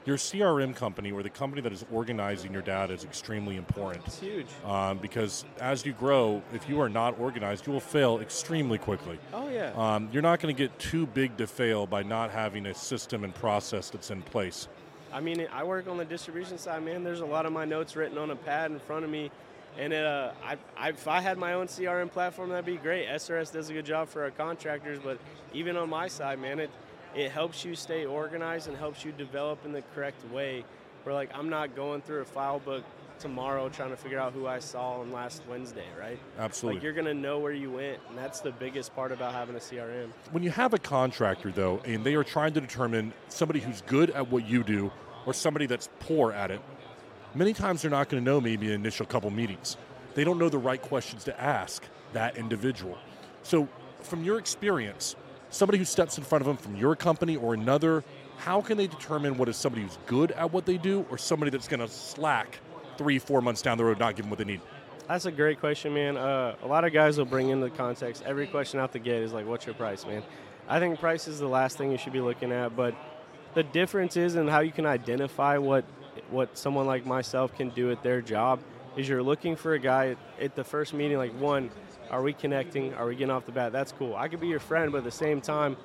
your 0.05 0.17
CRM 0.17 0.75
company 0.75 1.11
or 1.11 1.21
the 1.21 1.29
company 1.29 1.61
that 1.61 1.71
is 1.71 1.85
organizing 1.91 2.53
your 2.53 2.61
data 2.61 2.93
is 2.93 3.03
extremely 3.03 3.57
important. 3.57 4.05
It's 4.05 4.19
huge. 4.19 4.47
Um, 4.65 4.97
because 4.97 5.45
as 5.59 5.85
you 5.85 5.93
grow, 5.93 6.41
if 6.53 6.67
you 6.67 6.79
are 6.81 6.89
not 6.89 7.19
organized, 7.19 7.67
you 7.67 7.73
will 7.73 7.79
fail 7.79 8.19
extremely 8.19 8.77
quickly. 8.77 9.19
Oh, 9.33 9.47
yeah. 9.49 9.73
Um, 9.75 10.09
you're 10.11 10.23
not 10.23 10.39
going 10.39 10.55
to 10.55 10.57
get 10.57 10.77
too 10.79 11.05
big 11.05 11.37
to 11.37 11.47
fail 11.47 11.85
by 11.85 12.03
not 12.03 12.31
having 12.31 12.65
a 12.65 12.73
system 12.73 13.23
and 13.23 13.33
process 13.35 13.89
that's 13.89 14.09
in 14.09 14.21
place. 14.23 14.67
I 15.13 15.19
mean, 15.19 15.45
I 15.51 15.63
work 15.63 15.87
on 15.87 15.97
the 15.97 16.05
distribution 16.05 16.57
side, 16.57 16.83
man. 16.83 17.03
There's 17.03 17.19
a 17.19 17.25
lot 17.25 17.45
of 17.45 17.51
my 17.51 17.65
notes 17.65 17.95
written 17.95 18.17
on 18.17 18.31
a 18.31 18.35
pad 18.35 18.71
in 18.71 18.79
front 18.79 19.03
of 19.03 19.11
me. 19.11 19.29
And 19.77 19.93
uh, 19.93 20.31
I, 20.43 20.57
I, 20.77 20.89
if 20.89 21.07
I 21.07 21.21
had 21.21 21.37
my 21.37 21.53
own 21.53 21.67
CRM 21.67 22.11
platform, 22.11 22.49
that'd 22.49 22.65
be 22.65 22.77
great. 22.77 23.07
SRS 23.07 23.53
does 23.53 23.69
a 23.69 23.73
good 23.73 23.85
job 23.85 24.09
for 24.09 24.23
our 24.23 24.31
contractors, 24.31 24.99
but 25.03 25.17
even 25.53 25.77
on 25.77 25.89
my 25.89 26.07
side, 26.07 26.39
man, 26.39 26.59
it, 26.59 26.69
it 27.15 27.31
helps 27.31 27.63
you 27.63 27.75
stay 27.75 28.05
organized 28.05 28.67
and 28.67 28.77
helps 28.77 29.05
you 29.05 29.11
develop 29.11 29.65
in 29.65 29.71
the 29.71 29.81
correct 29.95 30.23
way. 30.31 30.63
Where 31.03 31.15
like 31.15 31.31
I'm 31.33 31.49
not 31.49 31.75
going 31.75 32.01
through 32.01 32.21
a 32.21 32.25
file 32.25 32.59
book 32.59 32.83
tomorrow 33.21 33.69
trying 33.69 33.91
to 33.91 33.95
figure 33.95 34.19
out 34.19 34.33
who 34.33 34.47
I 34.47 34.59
saw 34.59 34.99
on 34.99 35.11
last 35.11 35.43
Wednesday, 35.47 35.85
right? 35.99 36.19
Absolutely. 36.39 36.77
Like 36.77 36.83
you're 36.83 36.93
going 36.93 37.05
to 37.05 37.13
know 37.13 37.39
where 37.39 37.53
you 37.53 37.71
went, 37.71 37.99
and 38.09 38.17
that's 38.17 38.41
the 38.41 38.51
biggest 38.51 38.95
part 38.95 39.11
about 39.11 39.33
having 39.33 39.55
a 39.55 39.59
CRM. 39.59 40.09
When 40.31 40.43
you 40.43 40.49
have 40.49 40.73
a 40.73 40.79
contractor 40.79 41.51
though, 41.51 41.81
and 41.85 42.03
they 42.03 42.15
are 42.15 42.23
trying 42.23 42.53
to 42.53 42.61
determine 42.61 43.13
somebody 43.29 43.59
who's 43.59 43.81
good 43.81 44.09
at 44.09 44.29
what 44.29 44.47
you 44.47 44.63
do 44.63 44.91
or 45.25 45.33
somebody 45.33 45.67
that's 45.67 45.89
poor 45.99 46.31
at 46.31 46.49
it, 46.49 46.61
many 47.35 47.53
times 47.53 47.83
they're 47.83 47.91
not 47.91 48.09
going 48.09 48.23
to 48.23 48.29
know 48.29 48.41
maybe 48.41 48.67
in 48.67 48.73
initial 48.73 49.05
couple 49.05 49.29
meetings. 49.29 49.77
They 50.15 50.23
don't 50.23 50.39
know 50.39 50.49
the 50.49 50.57
right 50.57 50.81
questions 50.81 51.23
to 51.25 51.39
ask 51.39 51.83
that 52.13 52.35
individual. 52.37 52.97
So, 53.43 53.69
from 54.01 54.23
your 54.23 54.39
experience, 54.39 55.15
somebody 55.51 55.77
who 55.77 55.85
steps 55.85 56.17
in 56.17 56.23
front 56.23 56.41
of 56.41 56.47
them 56.47 56.57
from 56.57 56.75
your 56.75 56.95
company 56.95 57.37
or 57.37 57.53
another, 57.53 58.03
how 58.37 58.61
can 58.61 58.77
they 58.77 58.87
determine 58.87 59.37
what 59.37 59.47
is 59.47 59.55
somebody 59.55 59.83
who's 59.83 59.99
good 60.07 60.31
at 60.31 60.51
what 60.51 60.65
they 60.65 60.77
do 60.77 61.05
or 61.11 61.17
somebody 61.17 61.51
that's 61.51 61.67
going 61.67 61.79
to 61.79 61.87
slack 61.87 62.59
three, 62.97 63.19
four 63.19 63.41
months 63.41 63.61
down 63.61 63.77
the 63.77 63.85
road, 63.85 63.99
not 63.99 64.15
them 64.15 64.29
what 64.29 64.39
they 64.39 64.45
need? 64.45 64.61
That's 65.07 65.25
a 65.25 65.31
great 65.31 65.59
question, 65.59 65.93
man. 65.93 66.17
Uh, 66.17 66.55
a 66.63 66.67
lot 66.67 66.85
of 66.85 66.93
guys 66.93 67.17
will 67.17 67.25
bring 67.25 67.49
into 67.49 67.65
the 67.65 67.75
context. 67.75 68.23
Every 68.25 68.47
question 68.47 68.79
out 68.79 68.93
the 68.93 68.99
gate 68.99 69.23
is 69.23 69.33
like, 69.33 69.45
"What's 69.45 69.65
your 69.65 69.75
price, 69.75 70.05
man?" 70.05 70.23
I 70.67 70.79
think 70.79 70.99
price 70.99 71.27
is 71.27 71.39
the 71.39 71.47
last 71.47 71.77
thing 71.77 71.91
you 71.91 71.97
should 71.97 72.13
be 72.13 72.21
looking 72.21 72.51
at, 72.51 72.75
but 72.75 72.95
the 73.53 73.63
difference 73.63 74.15
is 74.15 74.35
in 74.35 74.47
how 74.47 74.61
you 74.61 74.71
can 74.71 74.85
identify 74.85 75.57
what 75.57 75.83
what 76.29 76.57
someone 76.57 76.85
like 76.85 77.05
myself 77.05 77.55
can 77.55 77.69
do 77.69 77.91
at 77.91 78.03
their 78.03 78.21
job 78.21 78.59
is 78.95 79.07
you're 79.07 79.23
looking 79.23 79.55
for 79.55 79.73
a 79.73 79.79
guy 79.79 80.09
at, 80.09 80.17
at 80.39 80.55
the 80.55 80.63
first 80.63 80.93
meeting 80.93 81.17
like 81.17 81.31
one 81.39 81.69
are 82.11 82.21
we 82.21 82.33
connecting? 82.33 82.93
Are 82.95 83.07
we 83.07 83.15
getting 83.15 83.31
off 83.31 83.45
the 83.45 83.53
bat? 83.53 83.71
That's 83.71 83.93
cool. 83.93 84.15
I 84.17 84.27
could 84.27 84.41
be 84.41 84.49
your 84.49 84.59
friend, 84.59 84.91
but 84.91 84.99
at 84.99 85.03
the 85.05 85.11
same 85.11 85.39
time, 85.39 85.77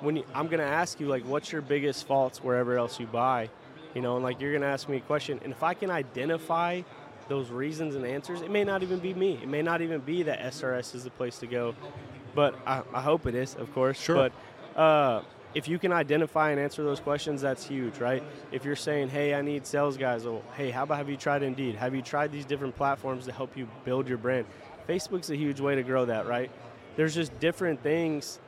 when 0.00 0.16
you, 0.16 0.24
I'm 0.34 0.46
going 0.46 0.60
to 0.60 0.66
ask 0.66 0.98
you 0.98 1.06
like, 1.06 1.24
what's 1.26 1.52
your 1.52 1.60
biggest 1.60 2.06
faults 2.06 2.42
wherever 2.42 2.78
else 2.78 2.98
you 2.98 3.06
buy, 3.06 3.50
you 3.94 4.02
know, 4.02 4.16
and 4.16 4.24
like 4.24 4.40
you're 4.40 4.52
going 4.52 4.62
to 4.62 4.68
ask 4.68 4.88
me 4.88 4.98
a 4.98 5.00
question, 5.00 5.40
and 5.42 5.52
if 5.52 5.62
I 5.62 5.74
can 5.74 5.90
identify 5.90 6.82
those 7.28 7.50
reasons 7.50 7.94
and 7.94 8.04
answers, 8.04 8.42
it 8.42 8.50
may 8.50 8.64
not 8.64 8.82
even 8.82 8.98
be 8.98 9.14
me. 9.14 9.38
It 9.42 9.48
may 9.48 9.62
not 9.62 9.80
even 9.80 10.00
be 10.00 10.22
that 10.24 10.40
SRS 10.40 10.94
is 10.94 11.04
the 11.04 11.10
place 11.10 11.38
to 11.38 11.46
go, 11.46 11.74
but 12.34 12.54
I, 12.66 12.82
I 12.92 13.00
hope 13.00 13.26
it 13.26 13.34
is, 13.34 13.54
of 13.54 13.72
course. 13.72 13.98
Sure. 13.98 14.30
But 14.74 14.78
uh, 14.78 15.22
if 15.54 15.68
you 15.68 15.78
can 15.78 15.92
identify 15.92 16.50
and 16.50 16.60
answer 16.60 16.82
those 16.82 17.00
questions, 17.00 17.40
that's 17.40 17.64
huge, 17.64 17.98
right? 17.98 18.22
If 18.50 18.64
you're 18.64 18.76
saying, 18.76 19.08
hey, 19.08 19.34
I 19.34 19.42
need 19.42 19.66
sales 19.66 19.96
guys, 19.96 20.26
or 20.26 20.42
hey, 20.56 20.70
how 20.70 20.82
about 20.82 20.98
have 20.98 21.08
you 21.08 21.16
tried 21.16 21.42
Indeed? 21.42 21.76
Have 21.76 21.94
you 21.94 22.02
tried 22.02 22.32
these 22.32 22.44
different 22.44 22.76
platforms 22.76 23.26
to 23.26 23.32
help 23.32 23.56
you 23.56 23.68
build 23.84 24.08
your 24.08 24.18
brand? 24.18 24.46
Facebook's 24.88 25.30
a 25.30 25.36
huge 25.36 25.60
way 25.60 25.74
to 25.76 25.82
grow 25.82 26.04
that, 26.04 26.26
right? 26.26 26.50
There's 26.96 27.14
just 27.14 27.38
different 27.40 27.82
things. 27.82 28.40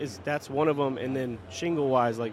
Is 0.00 0.18
that's 0.24 0.50
one 0.50 0.66
of 0.66 0.76
them, 0.76 0.98
and 0.98 1.14
then 1.14 1.38
shingle 1.50 1.88
wise, 1.88 2.18
like, 2.18 2.32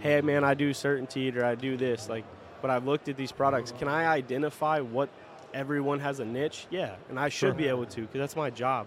hey 0.00 0.20
man, 0.20 0.44
I 0.44 0.54
do 0.54 0.70
CertainTeed 0.70 1.36
or 1.36 1.44
I 1.44 1.54
do 1.54 1.76
this, 1.76 2.08
like, 2.08 2.24
but 2.60 2.70
I've 2.70 2.86
looked 2.86 3.08
at 3.08 3.16
these 3.16 3.32
products. 3.32 3.72
Can 3.78 3.88
I 3.88 4.06
identify 4.06 4.80
what 4.80 5.08
everyone 5.54 6.00
has 6.00 6.20
a 6.20 6.24
niche? 6.24 6.66
Yeah, 6.70 6.96
and 7.08 7.18
I 7.18 7.28
should 7.28 7.38
sure. 7.48 7.54
be 7.54 7.68
able 7.68 7.86
to 7.86 8.02
because 8.02 8.18
that's 8.18 8.36
my 8.36 8.50
job, 8.50 8.86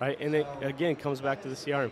right? 0.00 0.18
And 0.20 0.34
it 0.34 0.46
again 0.60 0.96
comes 0.96 1.20
back 1.20 1.42
to 1.42 1.48
the 1.48 1.54
CRM. 1.54 1.90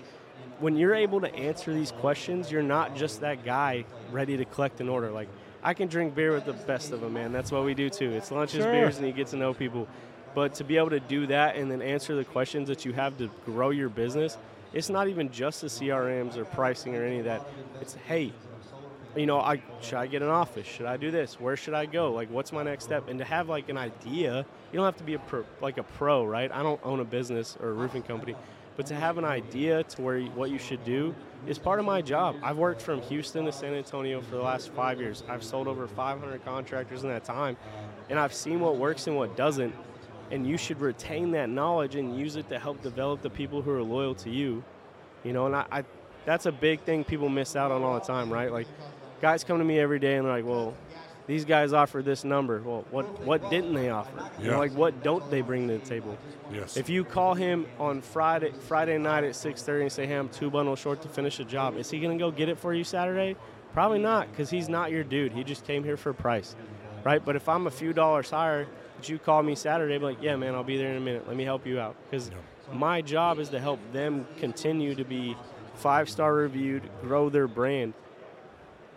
When 0.60 0.76
you're 0.76 0.94
able 0.94 1.20
to 1.20 1.34
answer 1.34 1.72
these 1.72 1.92
questions, 1.92 2.50
you're 2.50 2.62
not 2.62 2.94
just 2.94 3.20
that 3.20 3.44
guy 3.44 3.84
ready 4.10 4.36
to 4.36 4.44
collect 4.44 4.80
an 4.80 4.88
order. 4.88 5.10
Like, 5.10 5.28
I 5.62 5.74
can 5.74 5.88
drink 5.88 6.14
beer 6.14 6.32
with 6.32 6.44
the 6.44 6.52
best 6.52 6.92
of 6.92 7.00
them, 7.00 7.14
man. 7.14 7.32
That's 7.32 7.50
what 7.50 7.64
we 7.64 7.74
do 7.74 7.90
too. 7.90 8.10
It's 8.12 8.30
lunches, 8.30 8.62
sure. 8.62 8.72
beers, 8.72 8.98
and 8.98 9.06
you 9.06 9.12
get 9.12 9.28
to 9.28 9.36
know 9.36 9.52
people. 9.52 9.88
But 10.34 10.54
to 10.56 10.64
be 10.64 10.76
able 10.76 10.90
to 10.90 11.00
do 11.00 11.26
that 11.28 11.56
and 11.56 11.70
then 11.70 11.80
answer 11.80 12.14
the 12.14 12.24
questions 12.24 12.68
that 12.68 12.84
you 12.84 12.92
have 12.92 13.16
to 13.18 13.30
grow 13.44 13.70
your 13.70 13.88
business, 13.88 14.36
it's 14.72 14.90
not 14.90 15.08
even 15.08 15.30
just 15.30 15.62
the 15.62 15.68
CRMs 15.68 16.36
or 16.36 16.44
pricing 16.44 16.94
or 16.94 17.02
any 17.02 17.18
of 17.18 17.24
that. 17.24 17.46
It's 17.80 17.94
hey, 18.06 18.32
you 19.16 19.26
know, 19.26 19.40
I 19.40 19.62
should 19.80 19.94
I 19.94 20.06
get 20.06 20.22
an 20.22 20.28
office? 20.28 20.66
Should 20.66 20.86
I 20.86 20.96
do 20.96 21.10
this? 21.10 21.40
Where 21.40 21.56
should 21.56 21.74
I 21.74 21.86
go? 21.86 22.12
Like, 22.12 22.30
what's 22.30 22.52
my 22.52 22.62
next 22.62 22.84
step? 22.84 23.08
And 23.08 23.18
to 23.18 23.24
have 23.24 23.48
like 23.48 23.68
an 23.68 23.78
idea, 23.78 24.44
you 24.72 24.76
don't 24.76 24.84
have 24.84 24.96
to 24.96 25.04
be 25.04 25.14
a 25.14 25.18
pro, 25.18 25.44
like 25.60 25.78
a 25.78 25.82
pro, 25.82 26.24
right? 26.24 26.50
I 26.52 26.62
don't 26.62 26.80
own 26.84 27.00
a 27.00 27.04
business 27.04 27.56
or 27.60 27.70
a 27.70 27.72
roofing 27.72 28.02
company, 28.02 28.34
But 28.76 28.86
to 28.86 28.94
have 28.94 29.16
an 29.16 29.24
idea 29.24 29.82
to 29.84 30.02
where 30.02 30.18
you, 30.18 30.30
what 30.30 30.50
you 30.50 30.58
should 30.58 30.84
do 30.84 31.14
is 31.46 31.58
part 31.58 31.78
of 31.78 31.86
my 31.86 32.02
job. 32.02 32.36
I've 32.42 32.58
worked 32.58 32.82
from 32.82 33.00
Houston 33.02 33.46
to 33.46 33.52
San 33.52 33.72
Antonio 33.74 34.20
for 34.20 34.36
the 34.36 34.42
last 34.42 34.70
five 34.72 35.00
years. 35.00 35.22
I've 35.28 35.42
sold 35.42 35.66
over 35.66 35.86
500 35.86 36.44
contractors 36.44 37.02
in 37.02 37.08
that 37.08 37.24
time, 37.24 37.56
and 38.10 38.18
I've 38.18 38.34
seen 38.34 38.60
what 38.60 38.76
works 38.76 39.06
and 39.06 39.16
what 39.16 39.36
doesn't. 39.36 39.74
And 40.30 40.46
you 40.46 40.58
should 40.58 40.80
retain 40.80 41.30
that 41.32 41.48
knowledge 41.48 41.94
and 41.94 42.18
use 42.18 42.36
it 42.36 42.48
to 42.48 42.58
help 42.58 42.82
develop 42.82 43.22
the 43.22 43.30
people 43.30 43.62
who 43.62 43.70
are 43.70 43.82
loyal 43.82 44.14
to 44.16 44.30
you. 44.30 44.64
You 45.22 45.32
know, 45.32 45.46
and 45.46 45.56
I, 45.56 45.66
I 45.70 45.84
that's 46.26 46.44
a 46.44 46.52
big 46.52 46.80
thing 46.82 47.04
people 47.04 47.28
miss 47.28 47.56
out 47.56 47.70
on 47.70 47.82
all 47.82 47.94
the 47.94 48.04
time, 48.04 48.30
right? 48.30 48.52
Like, 48.52 48.66
guys 49.20 49.44
come 49.44 49.58
to 49.58 49.64
me 49.64 49.78
every 49.78 49.98
day 49.98 50.16
and 50.16 50.26
they're 50.26 50.32
like, 50.32 50.44
well, 50.44 50.74
these 51.26 51.44
guys 51.44 51.72
offer 51.72 52.02
this 52.02 52.24
number. 52.24 52.62
Well, 52.62 52.84
what 52.90 53.20
what 53.22 53.50
didn't 53.50 53.74
they 53.74 53.90
offer? 53.90 54.12
Yeah. 54.16 54.44
You 54.44 54.50
know, 54.52 54.58
like 54.58 54.72
what 54.72 55.02
don't 55.02 55.28
they 55.30 55.40
bring 55.40 55.66
to 55.68 55.78
the 55.78 55.84
table? 55.84 56.16
Yes. 56.52 56.76
If 56.76 56.88
you 56.88 57.04
call 57.04 57.34
him 57.34 57.66
on 57.78 58.00
Friday 58.00 58.52
Friday 58.68 58.98
night 58.98 59.24
at 59.24 59.32
6:30 59.34 59.82
and 59.82 59.92
say, 59.92 60.06
"Hey, 60.06 60.14
I'm 60.14 60.28
two 60.28 60.50
bundles 60.50 60.78
short 60.78 61.02
to 61.02 61.08
finish 61.08 61.40
a 61.40 61.44
job," 61.44 61.76
is 61.76 61.90
he 61.90 61.98
going 62.00 62.16
to 62.16 62.22
go 62.22 62.30
get 62.30 62.48
it 62.48 62.58
for 62.58 62.72
you 62.72 62.84
Saturday? 62.84 63.36
Probably 63.72 63.98
not, 63.98 64.30
because 64.30 64.48
he's 64.50 64.68
not 64.68 64.90
your 64.90 65.04
dude. 65.04 65.32
He 65.32 65.44
just 65.44 65.66
came 65.66 65.82
here 65.84 65.96
for 65.96 66.10
a 66.10 66.14
price, 66.14 66.54
right? 67.04 67.22
But 67.22 67.36
if 67.36 67.48
I'm 67.48 67.66
a 67.66 67.70
few 67.70 67.92
dollars 67.92 68.30
higher, 68.30 68.66
but 68.96 69.08
you 69.08 69.18
call 69.18 69.42
me 69.42 69.54
Saturday, 69.54 69.98
be 69.98 70.04
like, 70.04 70.22
"Yeah, 70.22 70.36
man, 70.36 70.54
I'll 70.54 70.64
be 70.64 70.78
there 70.78 70.90
in 70.90 70.96
a 70.96 71.00
minute. 71.00 71.26
Let 71.26 71.36
me 71.36 71.44
help 71.44 71.66
you 71.66 71.80
out," 71.80 71.96
because 72.08 72.30
my 72.72 73.02
job 73.02 73.40
is 73.40 73.48
to 73.48 73.58
help 73.58 73.80
them 73.92 74.26
continue 74.38 74.94
to 74.94 75.04
be 75.04 75.36
five 75.74 76.08
star 76.08 76.32
reviewed, 76.34 76.88
grow 77.02 77.28
their 77.28 77.48
brand. 77.48 77.94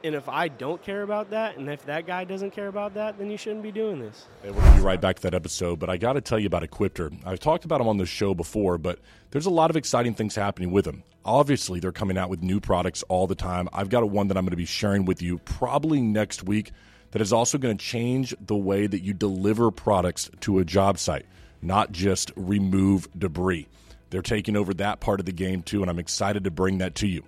And 0.03 0.15
if 0.15 0.29
I 0.29 0.47
don't 0.47 0.81
care 0.81 1.01
about 1.01 1.29
that, 1.31 1.57
and 1.57 1.69
if 1.69 1.85
that 1.85 2.07
guy 2.07 2.23
doesn't 2.23 2.51
care 2.51 2.67
about 2.67 2.93
that, 2.93 3.17
then 3.17 3.29
you 3.29 3.37
shouldn't 3.37 3.63
be 3.63 3.71
doing 3.71 3.99
this. 3.99 4.27
Going 4.43 4.55
to 4.55 4.75
be 4.75 4.81
right 4.81 4.99
back 4.99 5.17
to 5.17 5.21
that 5.23 5.33
episode, 5.33 5.79
but 5.79 5.89
I 5.89 5.97
got 5.97 6.13
to 6.13 6.21
tell 6.21 6.39
you 6.39 6.47
about 6.47 6.63
Equipter. 6.63 7.11
I've 7.25 7.39
talked 7.39 7.65
about 7.65 7.79
them 7.79 7.87
on 7.87 7.97
the 7.97 8.05
show 8.05 8.33
before, 8.33 8.77
but 8.77 8.99
there's 9.31 9.45
a 9.45 9.51
lot 9.51 9.69
of 9.69 9.75
exciting 9.75 10.13
things 10.13 10.35
happening 10.35 10.71
with 10.71 10.85
them. 10.85 11.03
Obviously, 11.25 11.79
they're 11.79 11.91
coming 11.91 12.17
out 12.17 12.29
with 12.29 12.41
new 12.41 12.59
products 12.59 13.03
all 13.09 13.27
the 13.27 13.35
time. 13.35 13.67
I've 13.73 13.89
got 13.89 14.09
one 14.09 14.29
that 14.29 14.37
I'm 14.37 14.45
going 14.45 14.51
to 14.51 14.57
be 14.57 14.65
sharing 14.65 15.05
with 15.05 15.21
you 15.21 15.39
probably 15.39 16.01
next 16.01 16.43
week 16.43 16.71
that 17.11 17.21
is 17.21 17.33
also 17.33 17.57
going 17.57 17.77
to 17.77 17.83
change 17.83 18.33
the 18.39 18.55
way 18.55 18.87
that 18.87 19.03
you 19.03 19.13
deliver 19.13 19.71
products 19.71 20.29
to 20.41 20.59
a 20.59 20.65
job 20.65 20.97
site, 20.97 21.25
not 21.61 21.91
just 21.91 22.31
remove 22.35 23.07
debris. 23.17 23.67
They're 24.11 24.21
taking 24.21 24.55
over 24.55 24.73
that 24.75 24.99
part 24.99 25.19
of 25.19 25.25
the 25.25 25.31
game 25.31 25.61
too, 25.61 25.81
and 25.81 25.89
I'm 25.89 25.99
excited 25.99 26.45
to 26.45 26.51
bring 26.51 26.79
that 26.79 26.95
to 26.95 27.07
you. 27.07 27.23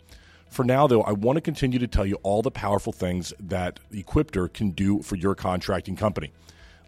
For 0.52 0.66
now, 0.66 0.86
though, 0.86 1.02
I 1.04 1.14
want 1.14 1.38
to 1.38 1.42
continue 1.42 1.80
to 1.80 1.88
tell 1.88 2.06
you 2.06 2.16
all 2.24 2.42
the 2.42 2.52
powerful 2.52 2.92
things 2.92 3.34
that 3.40 3.80
Equipter 3.94 4.50
can 4.50 4.72
do 4.72 5.02
for 5.02 5.16
your 5.16 5.34
contracting 5.34 5.96
company. 5.96 6.34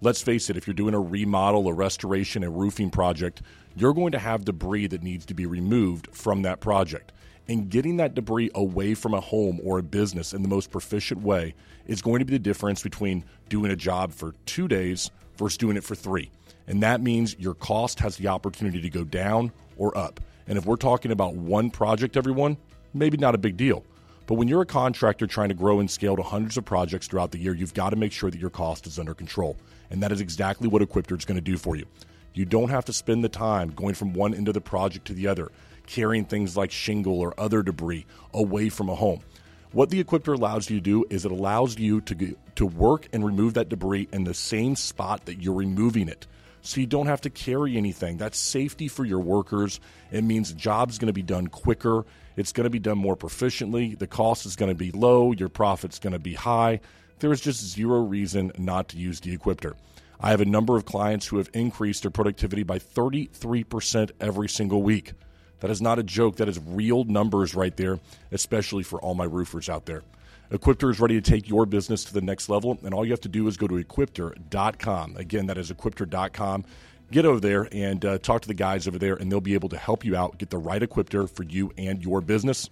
Let's 0.01 0.21
face 0.21 0.49
it, 0.49 0.57
if 0.57 0.67
you're 0.67 0.73
doing 0.73 0.93
a 0.93 0.99
remodel, 0.99 1.69
a 1.69 1.73
restoration, 1.73 2.43
a 2.43 2.49
roofing 2.49 2.89
project, 2.89 3.41
you're 3.73 3.93
going 3.93 4.11
to 4.11 4.19
have 4.19 4.43
debris 4.43 4.87
that 4.87 5.01
needs 5.01 5.25
to 5.27 5.33
be 5.33 5.45
removed 5.45 6.09
from 6.11 6.41
that 6.41 6.59
project. 6.59 7.13
And 7.47 7.69
getting 7.69 7.95
that 7.97 8.15
debris 8.15 8.51
away 8.53 8.95
from 8.95 9.13
a 9.13 9.21
home 9.21 9.61
or 9.63 9.79
a 9.79 9.83
business 9.83 10.33
in 10.33 10.41
the 10.41 10.49
most 10.49 10.69
proficient 10.69 11.21
way 11.21 11.55
is 11.87 12.01
going 12.01 12.19
to 12.19 12.25
be 12.25 12.33
the 12.33 12.39
difference 12.39 12.83
between 12.83 13.23
doing 13.47 13.71
a 13.71 13.77
job 13.77 14.11
for 14.11 14.33
two 14.45 14.67
days 14.67 15.09
versus 15.37 15.57
doing 15.57 15.77
it 15.77 15.85
for 15.85 15.95
three. 15.95 16.29
And 16.67 16.83
that 16.83 16.99
means 16.99 17.39
your 17.39 17.53
cost 17.53 18.01
has 18.01 18.17
the 18.17 18.27
opportunity 18.27 18.81
to 18.81 18.89
go 18.89 19.05
down 19.05 19.53
or 19.77 19.97
up. 19.97 20.19
And 20.47 20.57
if 20.57 20.65
we're 20.65 20.75
talking 20.75 21.11
about 21.11 21.35
one 21.35 21.69
project, 21.69 22.17
everyone, 22.17 22.57
maybe 22.93 23.17
not 23.17 23.35
a 23.35 23.37
big 23.37 23.57
deal. 23.57 23.83
But 24.25 24.35
when 24.35 24.47
you're 24.47 24.61
a 24.61 24.65
contractor 24.65 25.27
trying 25.27 25.49
to 25.49 25.55
grow 25.55 25.79
and 25.79 25.91
scale 25.91 26.15
to 26.15 26.23
hundreds 26.23 26.57
of 26.57 26.63
projects 26.63 27.07
throughout 27.07 27.31
the 27.31 27.39
year, 27.39 27.53
you've 27.53 27.73
got 27.73 27.89
to 27.89 27.95
make 27.95 28.11
sure 28.11 28.31
that 28.31 28.39
your 28.39 28.49
cost 28.49 28.87
is 28.87 28.97
under 28.97 29.13
control. 29.13 29.57
And 29.89 30.01
that 30.01 30.11
is 30.11 30.21
exactly 30.21 30.67
what 30.67 30.81
Equipter 30.81 31.17
is 31.17 31.25
going 31.25 31.35
to 31.35 31.41
do 31.41 31.57
for 31.57 31.75
you. 31.75 31.85
You 32.33 32.45
don't 32.45 32.69
have 32.69 32.85
to 32.85 32.93
spend 32.93 33.23
the 33.23 33.29
time 33.29 33.69
going 33.69 33.95
from 33.95 34.13
one 34.13 34.33
end 34.33 34.47
of 34.47 34.53
the 34.53 34.61
project 34.61 35.05
to 35.07 35.13
the 35.13 35.27
other, 35.27 35.51
carrying 35.85 36.25
things 36.25 36.55
like 36.55 36.71
shingle 36.71 37.19
or 37.19 37.33
other 37.37 37.61
debris 37.61 38.05
away 38.33 38.69
from 38.69 38.89
a 38.89 38.95
home. 38.95 39.21
What 39.71 39.89
the 39.89 39.99
Equipter 39.99 40.33
allows 40.33 40.69
you 40.69 40.77
to 40.77 40.81
do 40.81 41.05
is 41.09 41.25
it 41.25 41.31
allows 41.31 41.77
you 41.77 41.99
to, 42.01 42.35
to 42.55 42.65
work 42.65 43.07
and 43.11 43.25
remove 43.25 43.55
that 43.55 43.69
debris 43.69 44.07
in 44.13 44.23
the 44.23 44.33
same 44.33 44.75
spot 44.75 45.25
that 45.25 45.41
you're 45.41 45.53
removing 45.53 46.07
it 46.07 46.27
so 46.63 46.79
you 46.79 46.87
don't 46.87 47.07
have 47.07 47.21
to 47.21 47.29
carry 47.29 47.75
anything. 47.77 48.17
That's 48.17 48.39
safety 48.39 48.87
for 48.87 49.03
your 49.03 49.19
workers. 49.19 49.81
It 50.11 50.23
means 50.23 50.49
the 50.49 50.59
job's 50.59 50.97
going 50.97 51.07
to 51.07 51.13
be 51.13 51.21
done 51.21 51.47
quicker. 51.47 52.05
It's 52.37 52.53
going 52.53 52.63
to 52.63 52.69
be 52.69 52.79
done 52.79 52.97
more 52.97 53.17
proficiently. 53.17 53.99
The 53.99 54.07
cost 54.07 54.45
is 54.45 54.55
going 54.55 54.71
to 54.71 54.75
be 54.75 54.91
low. 54.91 55.33
Your 55.33 55.49
profit's 55.49 55.99
going 55.99 56.13
to 56.13 56.19
be 56.19 56.33
high. 56.33 56.79
There 57.19 57.33
is 57.33 57.41
just 57.41 57.61
zero 57.61 57.99
reason 57.99 58.53
not 58.57 58.87
to 58.89 58.97
use 58.97 59.19
the 59.19 59.33
Equipter. 59.33 59.75
I 60.21 60.29
have 60.29 60.39
a 60.39 60.45
number 60.45 60.77
of 60.77 60.85
clients 60.85 61.27
who 61.27 61.37
have 61.37 61.49
increased 61.53 62.03
their 62.03 62.11
productivity 62.11 62.63
by 62.63 62.79
33% 62.79 64.11
every 64.21 64.47
single 64.47 64.81
week. 64.81 65.13
That 65.59 65.69
is 65.69 65.81
not 65.81 65.99
a 65.99 66.03
joke. 66.03 66.37
That 66.37 66.47
is 66.47 66.59
real 66.65 67.03
numbers 67.03 67.55
right 67.55 67.75
there, 67.75 67.99
especially 68.31 68.83
for 68.83 69.01
all 69.01 69.15
my 69.15 69.25
roofers 69.25 69.67
out 69.67 69.85
there. 69.85 70.03
Equipter 70.53 70.91
is 70.91 70.99
ready 70.99 71.19
to 71.19 71.31
take 71.31 71.49
your 71.49 71.65
business 71.65 72.03
to 72.03 72.13
the 72.13 72.21
next 72.21 72.47
level, 72.47 72.77
and 72.83 72.93
all 72.93 73.03
you 73.03 73.11
have 73.11 73.21
to 73.21 73.27
do 73.27 73.47
is 73.47 73.57
go 73.57 73.67
to 73.67 73.83
equipter.com. 73.83 75.17
Again, 75.17 75.47
that 75.47 75.57
is 75.57 75.71
equipter.com. 75.71 76.63
Get 77.11 77.25
over 77.25 77.39
there 77.39 77.67
and 77.71 78.05
uh, 78.05 78.19
talk 78.19 78.43
to 78.43 78.47
the 78.47 78.53
guys 78.53 78.87
over 78.87 78.99
there, 78.99 79.15
and 79.15 79.31
they'll 79.31 79.41
be 79.41 79.55
able 79.55 79.69
to 79.69 79.77
help 79.77 80.05
you 80.05 80.15
out, 80.15 80.37
get 80.37 80.51
the 80.51 80.59
right 80.59 80.81
Equipter 80.81 81.27
for 81.27 81.41
you 81.41 81.73
and 81.79 82.03
your 82.03 82.21
business. 82.21 82.69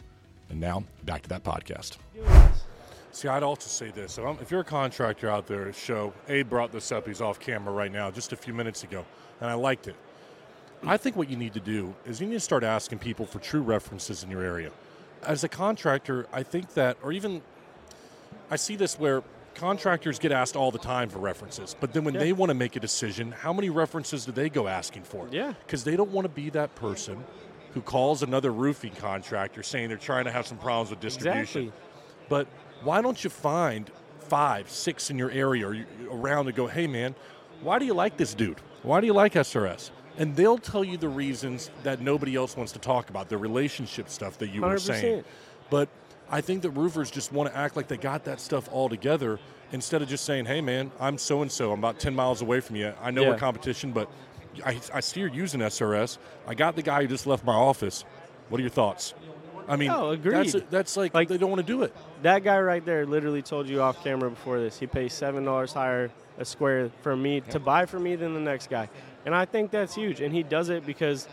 And 0.52 0.60
now, 0.60 0.84
back 1.06 1.24
to 1.24 1.30
that 1.30 1.44
podcast. 1.44 1.98
See, 3.14 3.28
I'd 3.28 3.42
also 3.42 3.68
say 3.68 3.90
this. 3.90 4.20
If, 4.20 4.52
you're 4.52 4.62
a 4.62 4.64
contractor 4.64 5.28
out 5.28 5.48
there 5.48 5.74
show, 5.74 6.14
Abe 6.28 6.48
brought 6.48 6.72
this 6.72 6.92
up. 6.92 7.08
He's 7.08 7.20
off 7.20 7.40
camera 7.40 7.74
right 7.74 7.92
now, 7.92 8.12
just 8.12 8.32
a 8.32 8.36
few 8.36 8.54
minutes 8.54 8.84
ago, 8.84 9.04
and 9.40 9.50
I 9.50 9.56
liked 9.56 9.88
it. 9.88 9.96
I 10.84 10.98
think 10.98 11.16
what 11.16 11.30
you 11.32 11.36
need 11.36 11.54
to 11.54 11.60
do 11.60 11.96
is 12.06 12.22
you 12.22 12.28
need 12.28 12.34
to 12.34 12.40
start 12.40 12.64
asking 12.64 13.00
people 13.00 13.26
for 13.26 13.40
true 13.40 13.62
references 13.62 14.24
in 14.24 14.30
your 14.30 14.44
area. 14.44 14.72
As 15.24 15.44
a 15.44 15.50
contractor, 15.50 16.28
I 16.32 16.44
think 16.44 16.74
that, 16.76 16.98
or 17.04 17.12
even 17.12 17.42
I 18.52 18.58
see 18.58 18.76
this 18.76 19.00
where 19.00 19.24
contractors 19.56 20.20
get 20.20 20.32
asked 20.32 20.56
all 20.56 20.72
the 20.72 20.78
time 20.78 21.10
for 21.10 21.20
references, 21.20 21.76
but 21.80 21.94
then 21.94 22.04
when 22.04 22.14
Yeah. 22.14 22.20
they 22.20 22.34
want 22.34 22.50
to 22.50 22.54
make 22.54 22.76
a 22.76 22.80
decision, 22.80 23.32
how 23.32 23.54
many 23.54 23.70
references 23.70 24.26
do 24.26 24.32
they 24.32 24.50
go 24.50 24.68
asking 24.68 25.04
for? 25.04 25.28
Yeah. 25.32 25.54
Because 25.66 25.84
they 25.86 25.96
don't 25.96 26.12
want 26.12 26.26
to 26.26 26.30
be 26.30 26.50
that 26.52 26.76
person 26.76 27.24
who 27.74 27.82
calls 27.82 28.22
another 28.22 28.52
roofing 28.52 28.92
contractor 28.94 29.64
saying 29.64 29.88
they're 29.90 29.98
trying 29.98 30.26
to 30.26 30.32
have 30.32 30.46
some 30.46 30.58
problems 30.58 30.90
with 30.90 31.00
distribution. 31.00 31.40
Exactly. 31.68 31.72
But 32.28 32.48
why 32.84 33.02
don't 33.02 33.24
you 33.24 33.30
find 33.30 33.90
five, 34.20 34.70
six 34.70 35.10
in 35.10 35.18
your 35.18 35.32
area 35.32 35.68
or 35.68 35.78
around 36.12 36.48
and 36.48 36.56
go, 36.56 36.68
hey 36.68 36.88
man, 36.88 37.16
why 37.62 37.80
do 37.80 37.86
you 37.86 37.94
like 37.94 38.18
this 38.18 38.34
dude? 38.34 38.60
Why 38.84 39.00
do 39.00 39.08
you 39.08 39.14
like 39.14 39.34
SRS? 39.34 39.92
And 40.18 40.36
they'll 40.36 40.58
tell 40.58 40.84
you 40.84 40.98
the 40.98 41.08
reasons 41.10 41.70
that 41.84 42.02
nobody 42.02 42.36
else 42.36 42.58
wants 42.58 42.74
to 42.74 42.80
talk 42.80 43.10
about, 43.10 43.30
the 43.30 43.38
relationship 43.38 44.10
stuff 44.10 44.38
that 44.40 44.50
you 44.50 44.62
were 44.62 44.78
saying. 44.78 45.24
100%. 45.24 45.26
But 45.70 45.88
I 46.32 46.42
think 46.42 46.62
that 46.64 46.72
roofers 46.72 47.12
just 47.12 47.32
want 47.32 47.52
to 47.52 47.58
act 47.58 47.76
like 47.76 47.88
they 47.88 47.98
got 47.98 48.24
that 48.26 48.40
stuff 48.40 48.70
all 48.72 48.88
together 48.90 49.40
instead 49.74 50.02
of 50.02 50.08
just 50.08 50.24
saying, 50.26 50.46
hey 50.46 50.62
man, 50.62 50.92
I'm 51.00 51.18
so 51.18 51.42
and 51.42 51.52
so. 51.52 51.72
I'm 51.74 51.80
about 51.80 52.00
10 52.00 52.16
miles 52.16 52.42
away 52.42 52.62
from 52.62 52.78
you. 52.78 52.94
I 53.02 53.12
know 53.12 53.22
Yeah. 53.24 53.30
we're 53.32 53.38
competition, 53.38 53.92
but 53.92 54.10
I, 54.66 54.80
I 54.94 55.00
see 55.02 55.20
you're 55.20 55.30
using 55.30 55.60
SRS. 55.62 56.18
I 56.48 56.56
got 56.56 56.76
the 56.76 56.82
guy 56.82 57.02
who 57.02 57.08
just 57.08 57.28
left 57.28 57.44
my 57.46 57.54
office. 57.54 58.04
What 58.50 58.60
are 58.60 58.62
your 58.62 58.70
thoughts? 58.72 59.14
I 59.68 59.76
mean, 59.76 59.92
Oh, 59.92 60.16
that's, 60.16 60.54
agreed. 60.54 60.66
that's 60.72 60.98
like, 60.98 61.14
Like- 61.14 61.28
they 61.28 61.38
don't 61.38 61.50
want 61.52 61.66
to 61.66 61.68
do 61.74 61.84
it. 61.84 61.96
That 62.24 62.44
guy 62.44 62.60
right 62.60 62.84
there 62.84 63.06
literally 63.06 63.42
told 63.42 63.70
you 63.70 63.82
off 63.82 64.04
camera 64.04 64.30
before 64.30 64.60
this. 64.60 64.80
He 64.80 64.88
pays 64.88 65.14
seven 65.14 65.44
dollars 65.46 65.74
higher 65.74 66.12
a 66.38 66.46
square 66.46 66.90
for 67.02 67.16
me 67.16 67.42
to 67.42 67.60
buy 67.60 67.86
for 67.86 68.00
me 68.00 68.16
than 68.16 68.34
the 68.34 68.40
next 68.40 68.70
guy, 68.70 68.90
and 69.26 69.36
I 69.36 69.46
think 69.46 69.70
that's 69.70 69.94
huge. 69.94 70.22
And 70.22 70.34
he 70.34 70.44
does 70.44 70.70
it 70.70 70.86
because 70.86 71.28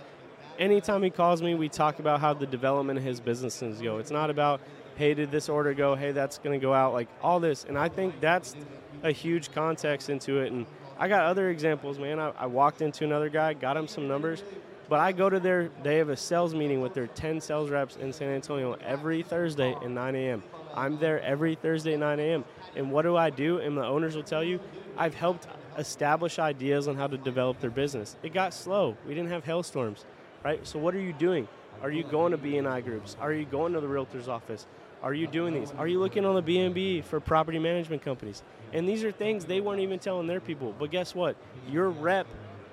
anytime 0.59 1.03
he 1.03 1.11
calls 1.11 1.41
me, 1.43 1.55
we 1.55 1.69
talk 1.69 1.99
about 1.99 2.21
how 2.21 2.35
the 2.35 2.47
development 2.47 2.99
of 2.99 3.05
his 3.05 3.21
businesses 3.21 3.81
go. 3.81 3.99
It's 3.99 4.11
not 4.11 4.29
about 4.31 4.61
hey, 4.99 5.15
did 5.15 5.31
this 5.31 5.49
order 5.49 5.73
go? 5.75 5.95
Hey, 5.95 6.11
that's 6.11 6.39
going 6.39 6.59
to 6.59 6.63
go 6.63 6.75
out. 6.75 6.93
Like 6.93 7.09
all 7.23 7.39
this, 7.39 7.65
and 7.65 7.79
I 7.79 7.89
think 7.89 8.21
that's 8.21 8.57
a 9.05 9.13
huge 9.13 9.53
context 9.53 10.11
into 10.11 10.41
it. 10.41 10.53
And 10.53 10.67
I 10.99 11.07
got 11.07 11.23
other 11.25 11.51
examples, 11.51 12.01
man. 12.01 12.19
I, 12.19 12.31
I 12.31 12.47
walked 12.47 12.83
into 12.83 13.05
another 13.05 13.29
guy, 13.29 13.55
got 13.55 13.77
him 13.77 13.87
some 13.87 14.09
numbers. 14.09 14.43
But 14.89 15.01
I 15.01 15.13
go 15.13 15.31
to 15.31 15.39
their, 15.39 15.71
they 15.83 15.99
have 15.99 16.09
a 16.09 16.17
sales 16.17 16.55
meeting 16.55 16.81
with 16.81 16.95
their 16.95 17.07
10 17.07 17.41
sales 17.41 17.71
reps 17.71 17.97
in 17.97 18.13
San 18.13 18.31
Antonio 18.31 18.73
every 18.85 19.23
Thursday 19.23 19.73
at 19.73 19.89
9 19.89 20.15
a.m. 20.17 20.43
I'm 20.75 20.99
there 20.99 21.21
every 21.23 21.55
Thursday 21.55 21.93
at 21.93 22.01
9 22.01 22.19
a.m. 22.19 22.45
And 22.75 22.91
what 22.91 23.03
do 23.03 23.17
I 23.17 23.31
do? 23.31 23.59
And 23.59 23.77
the 23.77 23.85
owners 23.85 24.17
will 24.17 24.23
tell 24.23 24.43
you, 24.43 24.59
I've 24.97 25.15
helped 25.15 25.47
establish 25.77 26.39
ideas 26.39 26.89
on 26.89 26.97
how 26.97 27.07
to 27.07 27.17
develop 27.19 27.61
their 27.61 27.71
business. 27.71 28.17
It 28.23 28.33
got 28.33 28.53
slow. 28.53 28.97
We 29.07 29.15
didn't 29.15 29.31
have 29.31 29.45
hailstorms, 29.45 30.07
right? 30.43 30.67
So 30.67 30.79
what 30.79 30.95
are 30.95 31.01
you 31.01 31.13
doing? 31.13 31.47
Are 31.83 31.91
you 31.91 32.03
going 32.03 32.33
to 32.33 32.39
BNI 32.39 32.85
groups? 32.85 33.17
Are 33.21 33.33
you 33.33 33.45
going 33.45 33.75
to 33.75 33.81
the 33.81 33.87
realtor's 33.87 34.27
office? 34.27 34.67
Are 35.03 35.15
you 35.15 35.27
doing 35.27 35.55
these? 35.55 35.73
Are 35.79 35.87
you 35.87 36.01
looking 36.01 36.25
on 36.25 36.35
the 36.35 36.43
B&B 36.43 37.03
for 37.03 37.21
property 37.21 37.59
management 37.59 38.03
companies? 38.03 38.43
And 38.73 38.89
these 38.89 39.05
are 39.05 39.13
things 39.13 39.45
they 39.45 39.61
weren't 39.61 39.81
even 39.81 39.99
telling 39.99 40.27
their 40.27 40.41
people. 40.41 40.75
But 40.79 40.91
guess 40.91 41.15
what? 41.15 41.37
Your 41.71 41.89
rep 41.91 42.27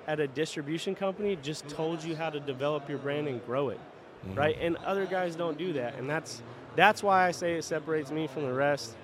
at 0.08 0.20
a 0.20 0.28
distribution 0.28 0.96
company 0.96 1.38
just 1.42 1.68
told 1.68 2.04
you 2.04 2.16
how 2.16 2.30
to 2.30 2.40
develop 2.40 2.90
your 2.90 2.98
brand 2.98 3.28
and 3.28 3.46
grow 3.46 3.70
it, 3.70 3.80
mm-hmm. 4.26 4.36
right? 4.36 4.58
And 4.60 4.78
other 4.78 5.06
guys 5.06 5.36
don't 5.36 5.58
do 5.58 5.74
that, 5.74 5.96
and 5.96 6.10
that's 6.10 6.42
that's 6.76 7.02
why 7.02 7.28
I 7.28 7.32
say 7.32 7.56
it 7.56 7.64
separates 7.64 8.12
me 8.12 8.28
from 8.28 8.44
the 8.44 8.54
rest. 8.54 8.96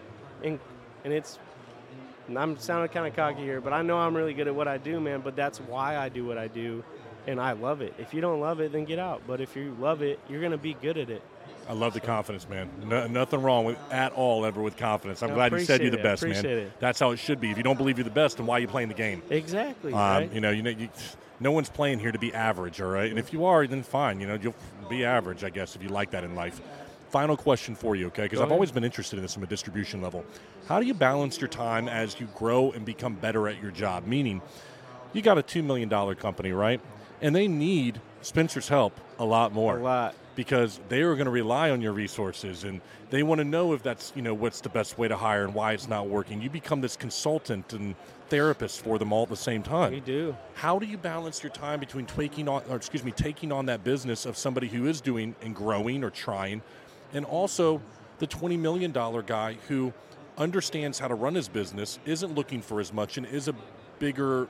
And 0.44 0.60
and 1.04 1.14
it's 1.14 1.40
and 2.28 2.38
I'm 2.38 2.58
sounding 2.58 2.90
kind 2.90 3.08
of 3.08 3.16
cocky 3.16 3.42
here, 3.42 3.62
but 3.62 3.74
I 3.74 3.82
know 3.82 3.98
I'm 3.98 4.16
really 4.16 4.34
good 4.34 4.48
at 4.48 4.56
what 4.56 4.68
I 4.68 4.78
do, 4.78 5.00
man. 5.00 5.22
But 5.22 5.36
that's 5.36 5.60
why 5.60 5.98
I 5.98 6.10
do 6.10 6.26
what 6.26 6.38
I 6.38 6.48
do, 6.48 6.84
and 7.28 7.40
I 7.40 7.54
love 7.54 7.82
it. 7.82 7.94
If 7.98 8.14
you 8.14 8.22
don't 8.22 8.40
love 8.40 8.60
it, 8.60 8.72
then 8.72 8.86
get 8.86 9.00
out. 9.00 9.22
But 9.28 9.42
if 9.42 9.56
you 9.56 9.76
love 9.80 10.02
it, 10.02 10.20
you're 10.30 10.40
going 10.40 10.52
to 10.52 10.58
be 10.58 10.74
good 10.74 10.98
at 10.98 11.10
it. 11.10 11.24
I 11.72 11.74
love 11.74 11.94
the 11.94 12.02
confidence, 12.02 12.50
man. 12.50 12.70
No, 12.84 13.08
nothing 13.08 13.42
wrong 13.42 13.64
with 13.64 13.78
at 13.92 14.12
all 14.12 14.46
ever 14.46 14.62
with 14.62 14.76
confidence. 14.76 15.24
I'm 15.24 15.32
I 15.32 15.36
glad 15.36 15.54
you 15.54 15.60
said 15.62 15.82
you're 15.82 15.90
the 15.90 16.00
appreciate 16.00 16.26
it. 16.26 16.30
I 16.30 16.34
best, 16.34 16.44
man. 16.44 16.58
it. 16.58 16.80
That's 16.82 17.00
how 17.00 17.12
it 17.12 17.18
should 17.18 17.40
be. 17.40 17.50
If 17.50 17.56
you 17.56 17.64
don't 17.64 17.78
believe 17.78 17.98
you're 17.98 18.04
the 18.04 18.10
best, 18.10 18.36
then 18.36 18.46
why 18.46 18.58
are 18.58 18.60
you 18.60 18.68
playing 18.68 18.90
the 18.90 18.94
game? 18.94 19.22
Exactly. 19.30 19.94
Um, 19.94 20.00
right? 20.00 20.34
You 20.34 20.42
know, 20.42 20.52
you 20.52 20.64
know, 20.64 20.72
you, 20.72 20.90
no 21.40 21.54
one's 21.54 21.70
playing 21.70 22.00
here 22.00 22.12
to 22.12 22.20
be 22.20 22.34
average, 22.34 22.82
all 22.82 22.90
right? 22.90 23.10
And 23.10 23.18
if 23.18 23.32
you 23.32 23.46
are, 23.46 23.66
then 23.68 23.84
fine. 23.84 24.20
You 24.20 24.28
know, 24.28 24.38
you'll 24.42 24.54
be 24.90 25.06
average, 25.06 25.46
I 25.46 25.50
guess, 25.50 25.78
if 25.78 25.82
you 25.82 25.88
like 25.88 26.12
that 26.12 26.26
in 26.26 26.36
life. 26.36 26.60
Final 27.10 27.38
question 27.38 27.74
for 27.74 27.96
you, 27.96 28.08
okay? 28.08 28.24
Because 28.24 28.40
I've 28.40 28.48
ahead. 28.48 28.54
always 28.54 28.72
been 28.74 28.84
interested 28.84 29.16
in 29.16 29.22
this 29.22 29.34
from 29.34 29.44
a 29.44 29.48
distribution 29.48 30.02
level. 30.02 30.26
How 30.68 30.82
do 30.82 30.86
you 30.86 30.94
balance 30.94 31.40
your 31.40 31.48
time 31.48 31.88
as 31.88 32.20
you 32.20 32.28
grow 32.36 32.74
and 32.74 32.84
become 32.84 33.16
better 33.16 33.48
at 33.48 33.62
your 33.62 33.72
job? 33.72 34.06
Meaning, 34.06 34.42
you 35.14 35.22
got 35.22 35.38
a 35.38 35.42
$2 35.44 35.64
million 35.64 35.90
company, 36.16 36.52
right? 36.52 36.82
And 37.22 37.34
they 37.34 37.48
need 37.48 38.02
Spencer's 38.22 38.68
help 38.68 39.00
a 39.18 39.26
lot 39.26 39.54
more 39.54 39.78
a 39.78 39.82
lot. 39.82 40.16
Because 40.36 40.80
they 40.90 41.02
are 41.02 41.16
going 41.16 41.26
to 41.26 41.32
rely 41.32 41.70
on 41.72 41.82
your 41.82 41.92
resources 41.94 42.64
and 42.64 42.82
they 43.10 43.22
want 43.24 43.40
to 43.40 43.46
know 43.46 43.74
if 43.74 43.84
that's 43.84 44.14
you 44.16 44.22
know 44.22 44.34
what's 44.34 44.62
the 44.62 44.70
best 44.70 44.98
way 44.98 45.08
to 45.08 45.16
hire 45.18 45.44
and 45.44 45.54
why 45.54 45.74
it's 45.74 45.88
not 45.90 46.08
working 46.08 46.42
you 46.42 46.50
become 46.50 46.80
this 46.82 46.96
consultant 46.96 47.74
and 47.74 47.96
therapist 48.30 48.82
for 48.82 48.98
them 48.98 49.12
all 49.12 49.24
at 49.24 49.30
the 49.30 49.36
same 49.36 49.62
We 49.62 49.68
time 49.68 50.00
do. 50.06 50.36
how 50.54 50.80
do 50.80 50.86
you 50.86 50.98
balance 50.98 51.44
your 51.44 51.52
time 51.52 51.80
between 51.82 52.06
taking 52.06 52.48
on 52.48 52.64
or 52.70 52.78
excuse 52.78 53.04
me 53.04 53.12
taking 53.12 53.52
on 53.52 53.66
that 53.66 53.84
business 53.84 54.26
of 54.26 54.38
somebody 54.38 54.68
who 54.70 54.88
is 54.88 55.02
doing 55.02 55.36
and 55.42 55.54
growing 55.54 56.04
or 56.04 56.10
trying 56.10 56.62
and 57.14 57.26
also 57.26 57.82
the 58.20 58.28
20 58.28 58.56
million 58.56 58.92
dollar 58.94 59.22
guy 59.22 59.58
who 59.68 59.92
understands 60.38 60.98
how 60.98 61.10
to 61.10 61.16
run 61.16 61.36
his 61.36 61.50
business 61.50 62.00
isn't 62.06 62.34
looking 62.36 62.62
for 62.62 62.80
as 62.80 62.94
much 62.94 63.18
and 63.18 63.26
is 63.28 63.50
a 63.50 63.56
bigger 64.00 64.48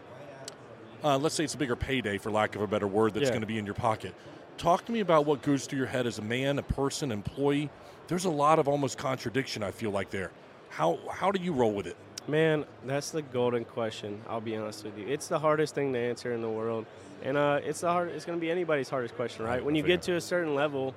uh, 1.04 1.18
let's 1.18 1.34
say 1.34 1.44
it's 1.44 1.56
a 1.56 1.58
bigger 1.58 1.76
payday 1.76 2.20
for 2.20 2.30
lack 2.30 2.56
of 2.56 2.62
a 2.62 2.68
better 2.68 2.88
word 2.88 3.16
that's 3.16 3.24
Yeah. 3.26 3.30
going 3.32 3.42
to 3.42 3.48
be 3.48 3.58
in 3.58 3.66
your 3.66 3.74
pocket 3.74 4.14
talk 4.62 4.86
to 4.86 4.91
me 4.91 5.00
about 5.00 5.25
what 5.25 5.41
goes 5.41 5.65
through 5.65 5.80
your 5.80 5.88
head 5.88 6.06
as 6.06 6.20
a 6.20 6.22
man 6.22 6.60
a 6.60 6.63
person 6.63 7.12
employee 7.12 7.68
there's 8.08 8.25
a 8.25 8.30
lot 8.30 8.60
of 8.60 8.68
almost 8.68 8.98
contradiction 8.98 9.63
i 9.63 9.72
feel 9.72 9.89
like 9.91 10.12
there 10.12 10.30
how 10.70 11.00
how 11.10 11.32
do 11.32 11.41
you 11.41 11.51
roll 11.51 11.74
with 11.74 11.88
it 11.88 11.98
Man, 12.27 12.65
that's 12.86 13.12
the 13.12 13.24
golden 13.24 13.65
question. 13.65 14.22
I'll 14.30 14.41
be 14.41 14.56
honest 14.56 14.84
with 14.84 14.98
you. 14.98 15.08
It's 15.08 15.27
the 15.27 15.39
hardest 15.39 15.74
thing 15.74 15.91
to 15.94 16.00
answer 16.00 16.34
in 16.34 16.41
the 16.41 16.50
world, 16.50 16.86
and 17.24 17.36
uh, 17.36 17.62
it's 17.63 17.82
the 17.82 17.89
hard. 17.89 18.10
It's 18.10 18.25
going 18.25 18.38
to 18.38 18.41
be 18.41 18.51
anybody's 18.51 18.89
hardest 18.89 19.15
question, 19.15 19.44
right? 19.44 19.63
When 19.63 19.74
you 19.74 19.84
get 19.84 20.03
to 20.03 20.15
a 20.15 20.22
certain 20.22 20.53
level, 20.53 20.94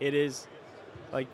it 0.00 0.14
is 0.14 0.46
like 1.12 1.28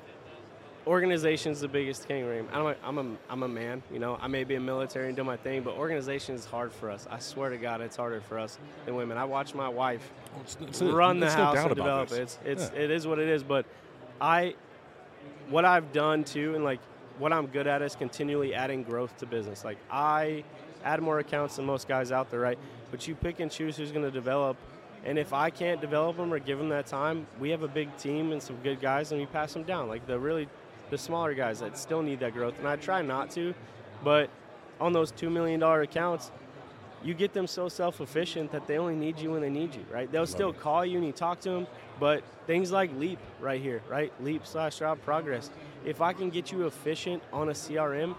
organization's 0.88 1.60
the 1.60 1.68
biggest 1.68 2.08
king 2.08 2.24
ring. 2.26 2.48
I'm 2.52 2.66
a, 2.66 2.74
I'm 2.82 2.98
a 2.98 3.16
I'm 3.30 3.42
a 3.42 3.48
man. 3.48 3.82
You 3.92 3.98
know, 3.98 4.18
I 4.20 4.26
may 4.26 4.42
be 4.42 4.54
a 4.54 4.60
military 4.60 5.06
and 5.08 5.16
do 5.16 5.22
my 5.22 5.36
thing, 5.36 5.62
but 5.62 5.74
organization 5.74 6.34
is 6.34 6.44
hard 6.46 6.72
for 6.72 6.90
us. 6.90 7.06
I 7.10 7.18
swear 7.18 7.50
to 7.50 7.58
God, 7.58 7.80
it's 7.82 7.96
harder 7.96 8.20
for 8.22 8.38
us 8.38 8.58
than 8.86 8.96
women. 8.96 9.18
I 9.18 9.24
watch 9.24 9.54
my 9.54 9.68
wife 9.68 10.10
It's- 10.40 10.56
it's- 10.60 10.82
run 10.82 11.20
the 11.20 11.26
it's 11.26 11.36
no 11.36 11.44
house 11.44 11.54
doubt 11.56 11.66
and 11.66 11.76
develop 11.76 12.08
this. 12.08 12.38
It's 12.44 12.62
it's 12.62 12.72
Yeah. 12.74 12.80
it 12.82 12.90
is 12.90 13.06
what 13.06 13.18
it 13.18 13.28
is. 13.28 13.42
But 13.44 13.66
I, 14.20 14.54
what 15.50 15.64
I've 15.64 15.92
done 15.92 16.24
too, 16.24 16.54
and 16.54 16.64
like 16.64 16.80
what 17.18 17.32
I'm 17.32 17.46
good 17.48 17.66
at 17.66 17.82
is 17.82 17.94
continually 17.94 18.54
adding 18.54 18.82
growth 18.82 19.16
to 19.18 19.26
business. 19.26 19.64
Like 19.64 19.78
I 19.90 20.42
add 20.84 21.02
more 21.02 21.18
accounts 21.18 21.56
than 21.56 21.66
most 21.66 21.86
guys 21.86 22.10
out 22.12 22.30
there, 22.30 22.40
right? 22.40 22.58
But 22.90 23.06
you 23.06 23.14
pick 23.14 23.40
and 23.40 23.50
choose 23.50 23.76
who's 23.76 23.92
going 23.92 24.04
to 24.04 24.10
develop. 24.10 24.56
And 25.04 25.16
if 25.18 25.32
I 25.32 25.50
can't 25.50 25.80
develop 25.80 26.16
them 26.16 26.32
or 26.34 26.38
give 26.40 26.58
them 26.58 26.70
that 26.70 26.86
time, 26.86 27.26
we 27.38 27.50
have 27.50 27.62
a 27.62 27.68
big 27.68 27.96
team 27.98 28.32
and 28.32 28.42
some 28.42 28.56
good 28.62 28.80
guys, 28.80 29.12
and 29.12 29.20
we 29.20 29.26
pass 29.26 29.52
them 29.52 29.62
down. 29.62 29.88
Like 29.88 30.06
the 30.06 30.18
really, 30.18 30.48
the 30.90 30.98
smaller 30.98 31.34
guys 31.34 31.60
that 31.60 31.78
still 31.78 32.02
need 32.02 32.20
that 32.20 32.32
growth. 32.32 32.58
And 32.58 32.68
I 32.68 32.76
try 32.76 33.02
not 33.02 33.30
to, 33.32 33.54
but 34.02 34.30
on 34.80 34.92
those 34.92 35.10
two 35.10 35.30
million 35.30 35.60
dollar 35.60 35.82
accounts, 35.82 36.30
you 37.02 37.14
get 37.14 37.32
them 37.32 37.46
so 37.46 37.68
self-efficient 37.68 38.50
that 38.52 38.66
they 38.66 38.78
only 38.78 38.94
need 38.94 39.18
you 39.18 39.30
when 39.30 39.40
they 39.40 39.50
need 39.50 39.74
you, 39.74 39.84
right? 39.92 40.10
They'll 40.10 40.26
still 40.26 40.50
it. 40.50 40.60
call 40.60 40.84
you 40.84 40.98
and 40.98 41.06
you 41.06 41.12
talk 41.12 41.40
to 41.40 41.50
them, 41.50 41.66
but 42.00 42.24
things 42.46 42.72
like 42.72 42.92
Leap 42.98 43.18
right 43.40 43.60
here, 43.60 43.82
right? 43.88 44.12
Leap 44.20 44.46
slash 44.46 44.80
Route 44.80 45.00
Progress. 45.04 45.50
If 45.84 46.00
I 46.00 46.12
can 46.12 46.30
get 46.30 46.50
you 46.50 46.66
efficient 46.66 47.22
on 47.32 47.50
a 47.50 47.52
CRM, 47.52 48.16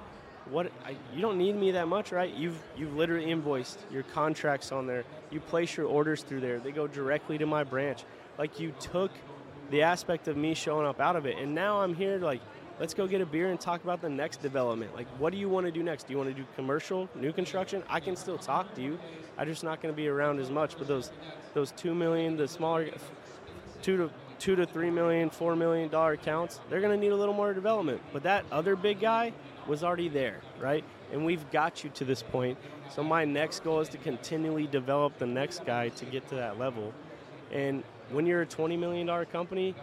what 0.50 0.72
I, 0.86 0.96
you 1.14 1.22
don't 1.22 1.38
need 1.38 1.56
me 1.56 1.72
that 1.72 1.88
much, 1.88 2.12
right? 2.12 2.34
You've 2.34 2.60
you've 2.76 2.96
literally 2.96 3.30
invoiced 3.30 3.80
your 3.92 4.04
contracts 4.04 4.72
on 4.72 4.88
there. 4.88 5.04
You 5.30 5.40
place 5.40 5.76
your 5.78 5.86
orders 5.88 6.24
through 6.24 6.40
there. 6.42 6.60
They 6.60 6.72
go 6.72 6.88
directly 6.88 7.38
to 7.38 7.46
my 7.46 7.64
branch. 7.64 8.04
Like 8.38 8.60
you 8.60 8.74
took 8.80 9.12
the 9.70 9.84
aspect 9.84 10.28
of 10.28 10.38
me 10.38 10.56
showing 10.56 10.88
up 10.88 11.00
out 11.00 11.16
of 11.16 11.26
it, 11.26 11.38
and 11.38 11.54
now 11.54 11.82
I'm 11.82 11.94
here 11.94 12.18
like. 12.18 12.42
Let's 12.80 12.94
go 12.94 13.08
get 13.08 13.20
a 13.20 13.26
beer 13.26 13.50
and 13.50 13.60
talk 13.60 13.84
about 13.84 14.02
the 14.02 14.10
next 14.10 14.42
development. 14.42 14.96
Like, 14.96 15.08
what 15.20 15.34
do 15.34 15.38
you 15.38 15.50
want 15.50 15.66
to 15.66 15.72
do 15.72 15.84
next? 15.84 16.08
Do 16.08 16.14
you 16.14 16.18
want 16.18 16.30
to 16.30 16.34
do 16.34 16.48
commercial, 16.56 17.10
new 17.14 17.34
construction? 17.34 17.84
I 17.90 18.00
can 18.00 18.16
still 18.16 18.38
talk 18.38 18.74
to 18.76 18.82
you. 18.82 18.98
I'm 19.38 19.48
just 19.48 19.66
not 19.66 19.82
going 19.82 19.94
to 19.94 19.98
be 19.98 20.08
around 20.08 20.40
as 20.40 20.50
much. 20.50 20.78
But 20.78 20.88
those, 20.88 21.12
those 21.54 21.72
two 21.74 21.94
million, 21.94 22.38
the 22.38 22.48
smaller, 22.48 22.90
two 23.82 23.98
to 23.98 24.10
two 24.40 24.56
to 24.56 24.66
three 24.66 24.90
million, 24.90 25.30
four 25.30 25.58
million 25.58 25.90
dollar 25.90 26.14
accounts, 26.14 26.62
they're 26.70 26.80
going 26.80 26.98
to 26.98 26.98
need 26.98 27.12
a 27.12 27.16
little 27.16 27.34
more 27.34 27.54
development. 27.54 28.02
But 28.14 28.24
that 28.24 28.46
other 28.50 28.78
big 28.78 29.02
guy 29.02 29.34
was 29.68 29.84
already 29.84 30.08
there, 30.08 30.40
right? 30.62 30.86
And 31.12 31.26
we've 31.26 31.52
got 31.52 31.84
you 31.84 31.90
to 31.90 32.06
this 32.06 32.24
point. 32.24 32.58
So 32.90 33.04
my 33.04 33.26
next 33.26 33.62
goal 33.62 33.82
is 33.82 33.90
to 33.90 33.98
continually 33.98 34.68
develop 34.68 35.18
the 35.18 35.26
next 35.26 35.66
guy 35.66 35.90
to 35.90 36.06
get 36.06 36.30
to 36.30 36.36
that 36.36 36.58
level. 36.58 36.94
And 37.52 37.84
when 38.10 38.26
you're 38.26 38.44
a 38.44 38.46
twenty 38.46 38.78
million 38.78 39.06
dollar 39.06 39.26
company, 39.26 39.76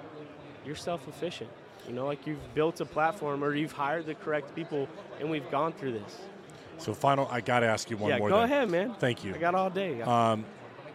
you're 0.64 0.76
self-efficient. 0.76 1.50
You 1.88 1.94
know, 1.94 2.06
like 2.06 2.26
you've 2.26 2.54
built 2.54 2.80
a 2.80 2.84
platform 2.84 3.44
or 3.44 3.54
you've 3.54 3.72
hired 3.72 4.06
the 4.06 4.14
correct 4.14 4.54
people, 4.54 4.88
and 5.20 5.30
we've 5.30 5.48
gone 5.50 5.72
through 5.72 5.92
this. 5.92 6.18
so 6.78 6.92
final 6.92 7.26
i 7.30 7.40
got 7.40 7.60
to 7.60 7.66
ask 7.66 7.90
you 7.90 7.96
one 7.96 8.10
more 8.10 8.10
thing. 8.10 8.16
yeah, 8.16 8.18
more 8.18 8.28
go 8.28 8.40
then. 8.40 8.52
ahead, 8.52 8.70
man. 8.70 8.94
thank 8.98 9.24
you 9.24 9.34
I 9.34 9.38
got 9.38 9.54
all 9.54 9.70
day. 9.70 10.02
Um, 10.02 10.44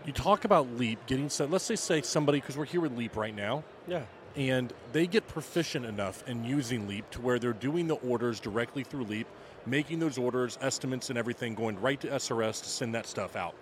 you 0.05 0.13
talk 0.13 0.45
about 0.45 0.69
Leap 0.77 1.05
getting 1.05 1.29
set. 1.29 1.49
Let's 1.51 1.63
say 1.63 1.75
say 1.75 2.01
somebody 2.01 2.39
because 2.39 2.57
we're 2.57 2.65
here 2.65 2.81
with 2.81 2.97
Leap 2.97 3.15
right 3.15 3.35
now, 3.35 3.63
yeah. 3.87 4.03
and 4.35 4.73
they 4.93 5.07
get 5.07 5.27
proficient 5.27 5.85
enough 5.85 6.27
in 6.27 6.43
using 6.43 6.87
Leap 6.87 7.09
to 7.11 7.21
where 7.21 7.37
they're 7.39 7.53
doing 7.53 7.87
the 7.87 7.95
orders 7.95 8.39
directly 8.39 8.83
through 8.83 9.03
Leap, 9.05 9.27
making 9.65 9.99
those 9.99 10.17
orders, 10.17 10.57
estimates, 10.61 11.09
and 11.09 11.17
everything, 11.19 11.53
going 11.55 11.79
right 11.79 11.99
to 12.01 12.07
SRS 12.07 12.63
to 12.63 12.69
send 12.69 12.95
that 12.95 13.05
stuff 13.05 13.35
out. 13.35 13.53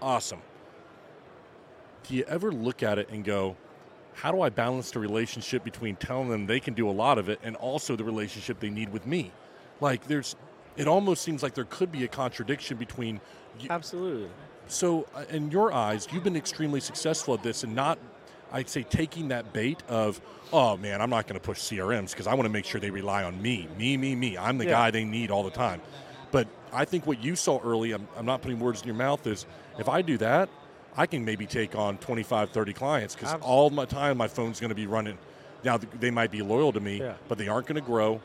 Awesome. 0.00 0.40
Do 2.04 2.14
you 2.16 2.24
ever 2.24 2.50
look 2.50 2.82
at 2.82 2.98
it 2.98 3.08
and 3.10 3.22
go, 3.24 3.56
how 4.14 4.30
do 4.32 4.40
I 4.42 4.48
balance 4.50 4.90
the 4.90 4.98
relationship 5.00 5.64
between 5.64 5.96
telling 5.96 6.28
them 6.28 6.46
they 6.46 6.60
can 6.60 6.74
do 6.74 6.88
a 6.88 6.92
lot 6.92 7.18
of 7.18 7.28
it 7.28 7.40
and 7.42 7.56
also 7.56 7.96
the 7.96 8.04
relationship 8.04 8.60
they 8.60 8.70
need 8.70 8.90
with 8.92 9.06
me? 9.06 9.32
Like 9.80 10.06
there's, 10.06 10.36
it 10.76 10.86
almost 10.86 11.22
seems 11.22 11.42
like 11.42 11.54
there 11.54 11.64
could 11.64 11.90
be 11.90 12.04
a 12.04 12.08
contradiction 12.08 12.76
between 12.76 13.20
you, 13.60 13.68
Absolutely. 13.70 14.28
so, 14.66 15.06
uh, 15.14 15.24
in 15.28 15.50
your 15.50 15.72
eyes, 15.72 16.08
you've 16.12 16.24
been 16.24 16.36
extremely 16.36 16.80
successful 16.80 17.34
at 17.34 17.42
this 17.42 17.64
and 17.64 17.74
not, 17.74 17.98
I'd 18.52 18.68
say, 18.68 18.82
taking 18.82 19.28
that 19.28 19.52
bait 19.52 19.82
of, 19.88 20.20
oh 20.52 20.76
man, 20.76 21.00
I'm 21.02 21.10
not 21.10 21.26
going 21.26 21.38
to 21.38 21.44
push 21.44 21.58
CRMs 21.58 22.10
because 22.12 22.26
I 22.26 22.34
want 22.34 22.44
to 22.46 22.52
make 22.52 22.64
sure 22.64 22.80
they 22.80 22.90
rely 22.90 23.24
on 23.24 23.40
me, 23.42 23.68
me, 23.76 23.96
me, 23.96 24.14
me. 24.14 24.38
I'm 24.38 24.56
the 24.58 24.64
Yeah. 24.64 24.70
guy 24.72 24.90
they 24.90 25.04
need 25.04 25.30
all 25.30 25.42
the 25.42 25.50
time. 25.50 25.80
But 26.30 26.48
I 26.72 26.86
think 26.86 27.06
what 27.06 27.22
you 27.22 27.36
saw 27.36 27.60
early, 27.62 27.92
I'm, 27.92 28.08
I'm 28.16 28.24
not 28.24 28.40
putting 28.40 28.58
words 28.58 28.80
in 28.80 28.86
your 28.86 28.96
mouth, 28.96 29.26
is 29.26 29.44
if 29.78 29.88
I 29.88 30.00
do 30.00 30.16
that, 30.18 30.48
I 30.96 31.06
can 31.06 31.24
maybe 31.24 31.46
take 31.46 31.74
on 31.74 31.96
25, 31.98 32.50
30 32.50 32.72
clients 32.72 33.14
because 33.14 33.34
all 33.40 33.70
my 33.70 33.84
time 33.84 34.18
my 34.18 34.28
phone's 34.28 34.60
going 34.60 34.68
to 34.70 34.74
be 34.74 34.86
running. 34.86 35.18
Now, 35.64 35.78
they 35.78 36.10
might 36.10 36.30
be 36.30 36.42
loyal 36.42 36.72
to 36.72 36.80
me, 36.80 36.98
Yeah. 36.98 37.14
but 37.28 37.38
they 37.38 37.48
aren't 37.48 37.66
going 37.66 37.76
to 37.80 37.86
grow 37.86 38.20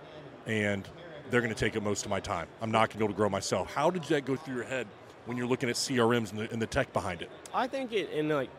and 0.45 0.87
they're 1.29 1.41
going 1.41 1.53
to 1.53 1.59
take 1.59 1.77
up 1.77 1.83
most 1.83 2.03
of 2.05 2.09
my 2.09 2.19
time. 2.19 2.47
I'm 2.61 2.71
not 2.71 2.89
going 2.89 2.93
to 2.93 2.97
be 2.97 3.03
able 3.05 3.13
to 3.13 3.17
grow 3.17 3.29
myself. 3.29 3.73
How 3.73 3.89
did 3.89 4.03
that 4.05 4.25
go 4.25 4.35
through 4.35 4.55
your 4.55 4.63
head 4.63 4.87
when 5.25 5.37
you're 5.37 5.47
looking 5.47 5.69
at 5.69 5.75
CRMs 5.75 6.31
and 6.31 6.39
the, 6.39 6.51
and 6.51 6.61
the 6.61 6.65
tech 6.67 6.91
behind 6.93 7.21
it? 7.21 7.29
I 7.53 7.67
think 7.67 7.91
it, 7.93 8.09
and 8.13 8.29
like, 8.29 8.49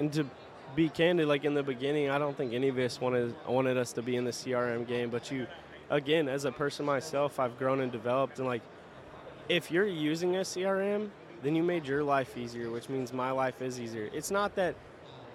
and 0.00 0.12
to 0.14 0.26
be 0.74 0.88
candid, 0.88 1.28
like 1.28 1.44
in 1.44 1.54
the 1.54 1.62
beginning, 1.62 2.10
I 2.10 2.18
don't 2.18 2.36
think 2.36 2.52
any 2.52 2.68
of 2.68 2.78
us 2.78 3.00
wanted 3.00 3.34
wanted 3.46 3.76
us 3.76 3.92
to 3.92 4.02
be 4.02 4.16
in 4.16 4.24
the 4.24 4.30
CRM 4.32 4.86
game. 4.86 5.08
But 5.10 5.30
you, 5.30 5.46
again, 5.90 6.28
as 6.28 6.44
a 6.46 6.52
person 6.52 6.84
myself, 6.84 7.38
I've 7.38 7.56
grown 7.58 7.80
and 7.80 7.92
developed, 7.92 8.38
and 8.38 8.48
like, 8.48 8.62
if 9.48 9.70
you're 9.70 9.86
using 9.86 10.36
a 10.36 10.40
CRM, 10.40 11.10
then 11.42 11.54
you 11.54 11.62
made 11.62 11.86
your 11.86 12.02
life 12.02 12.36
easier, 12.36 12.70
which 12.70 12.88
means 12.88 13.12
my 13.12 13.30
life 13.30 13.60
is 13.60 13.80
easier. 13.80 14.08
It's 14.12 14.30
not 14.30 14.54
that, 14.56 14.74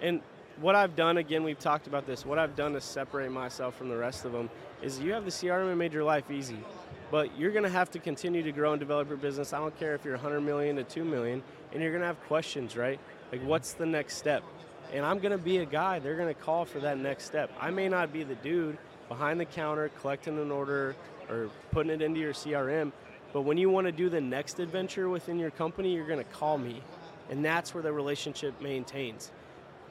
and 0.00 0.20
what 0.60 0.74
I've 0.74 0.94
done, 0.94 1.16
again, 1.16 1.42
we've 1.42 1.58
talked 1.58 1.86
about 1.86 2.06
this. 2.06 2.26
What 2.26 2.38
I've 2.38 2.54
done 2.54 2.74
to 2.74 2.80
separate 2.80 3.30
myself 3.30 3.76
from 3.76 3.88
the 3.88 3.96
rest 3.96 4.24
of 4.24 4.32
them 4.32 4.50
is 4.82 5.00
you 5.00 5.12
have 5.12 5.24
the 5.24 5.30
CRM 5.30 5.68
and 5.68 5.78
made 5.78 5.92
your 5.92 6.04
life 6.04 6.30
easy. 6.30 6.58
But 7.10 7.36
you're 7.36 7.50
going 7.50 7.64
to 7.64 7.70
have 7.70 7.90
to 7.92 7.98
continue 7.98 8.42
to 8.42 8.52
grow 8.52 8.72
and 8.72 8.78
develop 8.78 9.08
your 9.08 9.16
business. 9.16 9.52
I 9.52 9.58
don't 9.58 9.76
care 9.78 9.94
if 9.94 10.04
you're 10.04 10.14
100 10.14 10.40
million 10.40 10.76
to 10.76 10.84
2 10.84 11.04
million, 11.04 11.42
and 11.72 11.82
you're 11.82 11.90
going 11.90 12.02
to 12.02 12.06
have 12.06 12.20
questions, 12.26 12.76
right? 12.76 13.00
Like, 13.32 13.42
what's 13.42 13.72
the 13.72 13.86
next 13.86 14.16
step? 14.16 14.44
And 14.92 15.04
I'm 15.04 15.18
going 15.18 15.32
to 15.32 15.38
be 15.38 15.58
a 15.58 15.64
guy 15.64 15.98
they're 15.98 16.16
going 16.16 16.32
to 16.32 16.40
call 16.40 16.64
for 16.64 16.80
that 16.80 16.98
next 16.98 17.24
step. 17.24 17.50
I 17.60 17.70
may 17.70 17.88
not 17.88 18.12
be 18.12 18.22
the 18.22 18.34
dude 18.36 18.76
behind 19.08 19.40
the 19.40 19.44
counter 19.44 19.90
collecting 20.00 20.38
an 20.38 20.50
order 20.50 20.94
or 21.28 21.48
putting 21.72 21.92
it 21.92 22.02
into 22.02 22.20
your 22.20 22.32
CRM, 22.32 22.92
but 23.32 23.42
when 23.42 23.58
you 23.58 23.70
want 23.70 23.86
to 23.86 23.92
do 23.92 24.08
the 24.08 24.20
next 24.20 24.58
adventure 24.58 25.08
within 25.08 25.38
your 25.38 25.50
company, 25.50 25.94
you're 25.94 26.06
going 26.06 26.18
to 26.18 26.24
call 26.24 26.58
me. 26.58 26.82
And 27.30 27.44
that's 27.44 27.72
where 27.74 27.82
the 27.82 27.92
relationship 27.92 28.60
maintains 28.60 29.30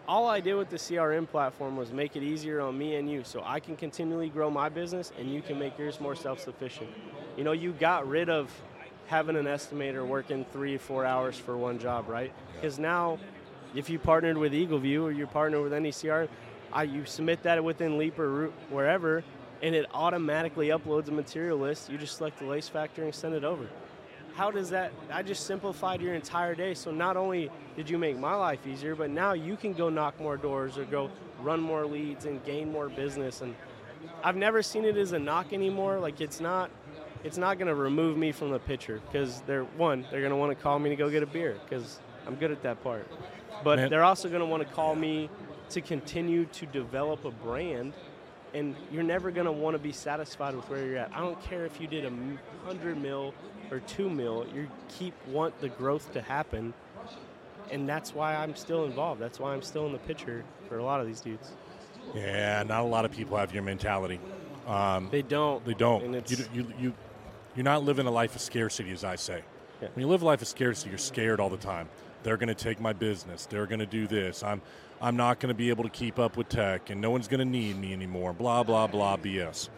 all 0.09 0.25
I 0.25 0.39
did 0.39 0.55
with 0.55 0.71
the 0.71 0.77
CRM 0.77 1.29
platform 1.29 1.77
was 1.77 1.91
make 1.91 2.15
it 2.15 2.23
easier 2.23 2.61
on 2.61 2.75
me 2.75 2.95
and 2.95 3.07
you 3.09 3.23
so 3.23 3.43
I 3.45 3.59
can 3.59 3.75
continually 3.77 4.29
grow 4.29 4.49
my 4.49 4.67
business 4.67 5.11
and 5.19 5.31
you 5.31 5.43
can 5.43 5.59
make 5.59 5.77
yours 5.77 6.01
more 6.01 6.15
self 6.15 6.39
sufficient. 6.39 6.89
You 7.37 7.43
know, 7.43 7.51
you 7.51 7.73
got 7.73 8.09
rid 8.09 8.27
of 8.27 8.51
having 9.05 9.35
an 9.35 9.45
estimator 9.45 10.05
working 10.05 10.45
three, 10.51 10.77
four 10.79 11.05
hours 11.05 11.37
for 11.37 11.55
one 11.55 11.77
job, 11.77 12.09
right? 12.09 12.33
Because 12.55 12.79
now 12.79 13.19
if 13.75 13.87
you 13.87 13.99
partnered 13.99 14.35
with 14.35 14.51
EagleView 14.51 15.03
or 15.03 15.11
you 15.11 15.27
partner 15.27 15.61
with 15.61 15.73
any 15.73 15.91
CRM, 15.91 16.27
I, 16.73 16.83
you 16.83 17.05
submit 17.05 17.43
that 17.43 17.63
within 17.63 17.99
Leap 17.99 18.17
or 18.17 18.29
Root, 18.29 18.53
wherever, 18.71 19.23
and 19.61 19.75
it 19.75 19.85
automatically 19.93 20.69
uploads 20.69 21.07
a 21.07 21.11
material 21.11 21.57
list. 21.57 21.89
You 21.89 21.97
just 21.97 22.17
select 22.17 22.39
the 22.39 22.45
waste 22.45 22.71
factor 22.71 23.03
and 23.03 23.13
send 23.13 23.33
it 23.33 23.43
over. 23.43 23.67
How 24.33 24.51
does 24.51 24.69
that? 24.69 24.93
I 25.11 25.21
just 25.21 25.45
simplified 25.45 26.01
your 26.01 26.13
entire 26.13 26.55
day. 26.55 26.73
So 26.73 26.91
not 26.91 27.17
only 27.17 27.51
did 27.75 27.89
you 27.89 27.97
make 27.97 28.17
my 28.17 28.35
life 28.35 28.65
easier, 28.65 28.95
but 28.95 29.09
now 29.09 29.33
you 29.33 29.57
can 29.57 29.73
go 29.73 29.89
knock 29.89 30.19
more 30.19 30.37
doors 30.37 30.77
or 30.77 30.85
go 30.85 31.09
run 31.41 31.59
more 31.59 31.85
leads 31.85 32.25
and 32.25 32.43
gain 32.45 32.71
more 32.71 32.89
business. 32.89 33.41
And 33.41 33.55
I've 34.23 34.37
never 34.37 34.61
seen 34.61 34.85
it 34.85 34.95
as 34.95 35.11
a 35.11 35.19
knock 35.19 35.51
anymore. 35.51 35.99
Like 35.99 36.21
it's 36.21 36.39
not, 36.39 36.71
it's 37.23 37.37
not 37.37 37.57
going 37.57 37.67
to 37.67 37.75
remove 37.75 38.17
me 38.17 38.31
from 38.31 38.51
the 38.51 38.59
picture 38.59 39.01
because 39.05 39.41
they're 39.41 39.65
one, 39.65 40.05
they're 40.09 40.21
going 40.21 40.31
to 40.31 40.37
want 40.37 40.57
to 40.57 40.63
call 40.63 40.79
me 40.79 40.89
to 40.89 40.95
go 40.95 41.09
get 41.09 41.23
a 41.23 41.27
beer 41.27 41.57
because 41.67 41.99
I'm 42.25 42.35
good 42.35 42.51
at 42.51 42.63
that 42.63 42.81
part. 42.81 43.07
But 43.63 43.77
Man. 43.77 43.89
they're 43.89 44.03
also 44.03 44.29
going 44.29 44.39
to 44.39 44.45
want 44.45 44.65
to 44.65 44.73
call 44.73 44.95
me 44.95 45.29
to 45.71 45.81
continue 45.81 46.45
to 46.45 46.65
develop 46.65 47.25
a 47.25 47.31
brand 47.31 47.93
and 48.53 48.75
you're 48.91 49.03
never 49.03 49.31
going 49.31 49.45
to 49.45 49.51
want 49.51 49.75
to 49.75 49.79
be 49.79 49.91
satisfied 49.91 50.55
with 50.55 50.69
where 50.69 50.85
you're 50.85 50.97
at. 50.97 51.11
I 51.13 51.19
don't 51.19 51.41
care 51.43 51.65
if 51.65 51.79
you 51.79 51.87
did 51.87 52.05
a 52.05 52.09
100 52.09 53.01
mil 53.01 53.33
or 53.71 53.79
2 53.79 54.09
mil, 54.09 54.45
you 54.53 54.67
keep 54.87 55.13
want 55.27 55.59
the 55.61 55.69
growth 55.69 56.11
to 56.13 56.21
happen. 56.21 56.73
And 57.71 57.87
that's 57.87 58.15
why 58.15 58.35
I'm 58.35 58.55
still 58.55 58.85
involved. 58.85 59.21
That's 59.21 59.39
why 59.39 59.53
I'm 59.53 59.61
still 59.61 59.85
in 59.85 59.91
the 59.91 59.99
picture 59.99 60.43
for 60.67 60.79
a 60.79 60.83
lot 60.83 61.01
of 61.01 61.07
these 61.07 61.21
dudes. 61.21 61.51
Yeah, 62.15 62.63
not 62.63 62.81
a 62.81 62.87
lot 62.87 63.05
of 63.05 63.11
people 63.11 63.37
have 63.37 63.53
your 63.53 63.61
mentality. 63.61 64.19
Um, 64.65 65.09
they 65.11 65.21
don't. 65.21 65.63
They 65.65 65.75
don't. 65.75 66.29
You, 66.29 66.37
you, 66.53 66.73
you, 66.79 66.93
you're 67.55 67.63
not 67.63 67.83
living 67.83 68.07
a 68.07 68.11
life 68.11 68.35
of 68.35 68.41
scarcity, 68.41 68.91
as 68.91 69.03
I 69.03 69.15
say. 69.15 69.43
Yeah. 69.81 69.89
When 69.93 70.05
you 70.05 70.11
live 70.11 70.23
a 70.23 70.25
life 70.25 70.41
of 70.41 70.47
scarcity, 70.47 70.89
you're 70.89 70.97
scared 70.97 71.39
all 71.39 71.49
the 71.49 71.57
time. 71.57 71.89
They're 72.23 72.37
going 72.37 72.49
to 72.49 72.55
take 72.55 72.79
my 72.79 72.93
business. 72.93 73.45
They're 73.45 73.65
going 73.65 73.79
to 73.79 73.85
do 73.85 74.07
this. 74.07 74.43
I'm 74.43 74.61
I'm 75.01 75.15
not 75.15 75.39
going 75.39 75.49
to 75.49 75.57
be 75.57 75.69
able 75.69 75.83
to 75.83 75.89
keep 75.89 76.19
up 76.19 76.35
with 76.35 76.49
tech 76.49 76.89
and 76.89 76.99
no 76.99 77.09
one's 77.09 77.27
going 77.27 77.39
to 77.39 77.45
need 77.45 77.77
me 77.77 77.93
anymore, 77.93 78.33
blah, 78.33 78.63
blah, 78.63 78.87
blah, 78.87 79.17
BS. 79.17 79.69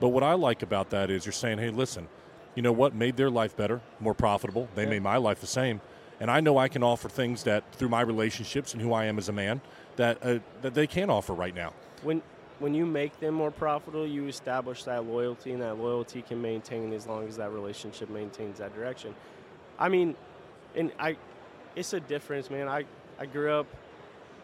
But 0.00 0.08
what 0.08 0.22
I 0.22 0.32
like 0.34 0.62
about 0.62 0.90
that 0.90 1.10
is 1.10 1.26
you're 1.26 1.32
saying, 1.32 1.58
hey, 1.58 1.70
listen, 1.70 2.08
you 2.54 2.62
know 2.62 2.72
what 2.72 2.94
made 2.94 3.16
their 3.16 3.30
life 3.30 3.56
better, 3.56 3.80
more 4.00 4.14
profitable? 4.14 4.68
They 4.74 4.84
yeah. 4.84 4.90
made 4.90 5.02
my 5.02 5.18
life 5.18 5.40
the 5.40 5.46
same. 5.46 5.80
And 6.18 6.30
I 6.30 6.40
know 6.40 6.58
I 6.58 6.68
can 6.68 6.82
offer 6.82 7.08
things 7.08 7.44
that, 7.44 7.74
through 7.74 7.88
my 7.88 8.00
relationships 8.00 8.72
and 8.72 8.82
who 8.82 8.92
I 8.92 9.04
am 9.06 9.18
as 9.18 9.28
a 9.28 9.32
man, 9.32 9.60
that, 9.96 10.18
uh, 10.22 10.38
that 10.62 10.74
they 10.74 10.86
can't 10.86 11.10
offer 11.10 11.34
right 11.34 11.54
now. 11.54 11.72
When, 12.02 12.22
when 12.58 12.74
you 12.74 12.84
make 12.86 13.18
them 13.20 13.34
more 13.34 13.50
profitable, 13.50 14.06
you 14.06 14.26
establish 14.26 14.84
that 14.84 15.04
loyalty, 15.04 15.52
and 15.52 15.62
that 15.62 15.78
loyalty 15.78 16.22
can 16.22 16.40
maintain 16.40 16.92
as 16.92 17.06
long 17.06 17.26
as 17.26 17.36
that 17.36 17.52
relationship 17.52 18.10
maintains 18.10 18.58
that 18.58 18.74
direction. 18.74 19.14
I 19.78 19.88
mean, 19.88 20.14
and 20.74 20.92
I, 20.98 21.16
it's 21.76 21.92
a 21.92 22.00
difference, 22.00 22.50
man. 22.50 22.68
I, 22.68 22.84
I 23.18 23.26
grew 23.26 23.52
up 23.52 23.66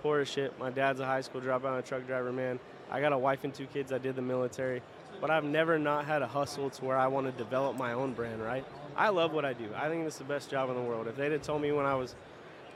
poor 0.03 0.21
as 0.21 0.29
shit. 0.29 0.59
My 0.59 0.71
dad's 0.71 1.01
a 1.01 1.07
high 1.07 1.21
school 1.21 1.41
dropout 1.41 1.71
and 1.71 1.79
a 1.79 1.83
truck 1.83 2.07
driver, 2.07 2.33
man. 2.33 2.59
I 2.91 3.01
got 3.01 3.13
a 3.13 3.19
wife 3.19 3.45
and 3.45 3.53
two 3.53 3.67
kids. 3.67 3.93
I 3.93 3.99
did 3.99 4.17
the 4.17 4.23
military. 4.23 4.83
But 5.21 5.31
I've 5.31 5.45
never 5.45 5.79
not 5.79 6.05
had 6.05 6.23
a 6.23 6.27
hustle 6.27 6.71
to 6.71 6.85
where 6.85 6.97
I 6.97 7.07
want 7.07 7.27
to 7.27 7.33
develop 7.33 7.77
my 7.77 7.95
own 7.95 8.13
brand, 8.13 8.43
right? 8.43 8.65
I 8.97 9.09
love 9.09 9.33
what 9.33 9.45
I 9.45 9.55
do. 9.55 9.69
I 9.75 9.89
think 9.89 10.07
it's 10.07 10.19
the 10.19 10.25
best 10.25 10.51
job 10.51 10.69
in 10.69 10.77
the 10.77 10.83
world. 10.83 11.07
If 11.07 11.17
they'd 11.17 11.33
have 11.33 11.43
told 11.43 11.63
me 11.63 11.73
when 11.73 11.87
I 11.87 11.95
was 11.95 12.15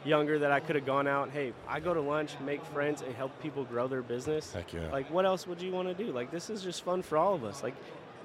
younger 0.04 0.38
that 0.38 0.50
I 0.50 0.60
could 0.60 0.76
have 0.76 0.86
gone 0.86 1.06
out, 1.06 1.30
hey, 1.30 1.52
I 1.68 1.80
go 1.80 1.92
to 1.92 2.00
lunch, 2.00 2.32
make 2.44 2.64
friends, 2.64 3.02
and 3.02 3.14
help 3.14 3.38
people 3.42 3.64
grow 3.64 3.88
their 3.88 4.02
business. 4.02 4.52
Heck 4.52 4.72
yeah. 4.72 4.90
Like, 4.90 5.10
what 5.10 5.26
else 5.26 5.46
would 5.46 5.60
you 5.60 5.72
want 5.72 5.88
to 5.88 5.94
do? 5.94 6.12
Like, 6.12 6.30
this 6.30 6.48
is 6.48 6.62
just 6.62 6.82
fun 6.82 7.02
for 7.02 7.18
all 7.18 7.34
of 7.34 7.44
us. 7.44 7.62
Like, 7.62 7.74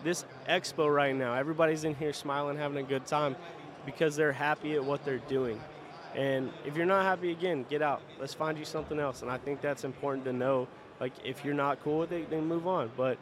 this 0.04 0.26
expo 0.48 0.94
right 0.94 1.16
now, 1.16 1.34
everybody's 1.34 1.84
in 1.84 1.96
here 1.96 2.14
smiling, 2.14 2.58
having 2.58 2.78
a 2.78 2.88
good 2.88 3.06
time 3.06 3.36
because 3.86 4.16
they're 4.16 4.32
happy 4.32 4.76
at 4.76 4.84
what 4.84 5.04
they're 5.04 5.18
doing. 5.18 5.60
And 6.16 6.52
if 6.66 6.78
you're 6.78 6.86
not 6.86 7.04
happy 7.04 7.32
again, 7.32 7.66
get 7.70 7.82
out. 7.82 8.02
Let's 8.20 8.34
find 8.34 8.58
you 8.58 8.66
something 8.66 9.00
else. 9.00 9.22
And 9.22 9.30
I 9.30 9.38
think 9.38 9.62
that's 9.62 9.84
important 9.84 10.26
to 10.26 10.34
know. 10.34 10.68
Like 11.00 11.14
if 11.26 11.44
you're 11.44 11.54
not 11.54 11.84
cool 11.84 12.00
with 12.00 12.12
it, 12.14 12.30
then 12.30 12.48
move 12.48 12.68
on. 12.68 12.90
But 12.96 13.18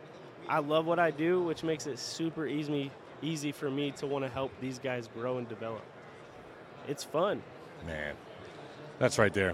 I 0.47 0.60
love 0.60 0.86
what 0.86 0.99
I 0.99 1.10
do, 1.10 1.41
which 1.41 1.63
makes 1.63 1.88
it 1.88 1.97
super 1.97 2.45
easy 2.45 2.91
easy 3.21 3.51
for 3.53 3.71
me 3.71 3.91
to 3.91 4.06
want 4.06 4.25
to 4.25 4.29
help 4.29 4.51
these 4.60 4.79
guys 4.79 5.08
grow 5.08 5.38
and 5.38 5.47
develop. 5.47 5.82
It's 6.88 7.03
fun. 7.06 7.41
Man, 7.88 8.15
that's 8.99 9.17
right 9.17 9.34
there. 9.34 9.53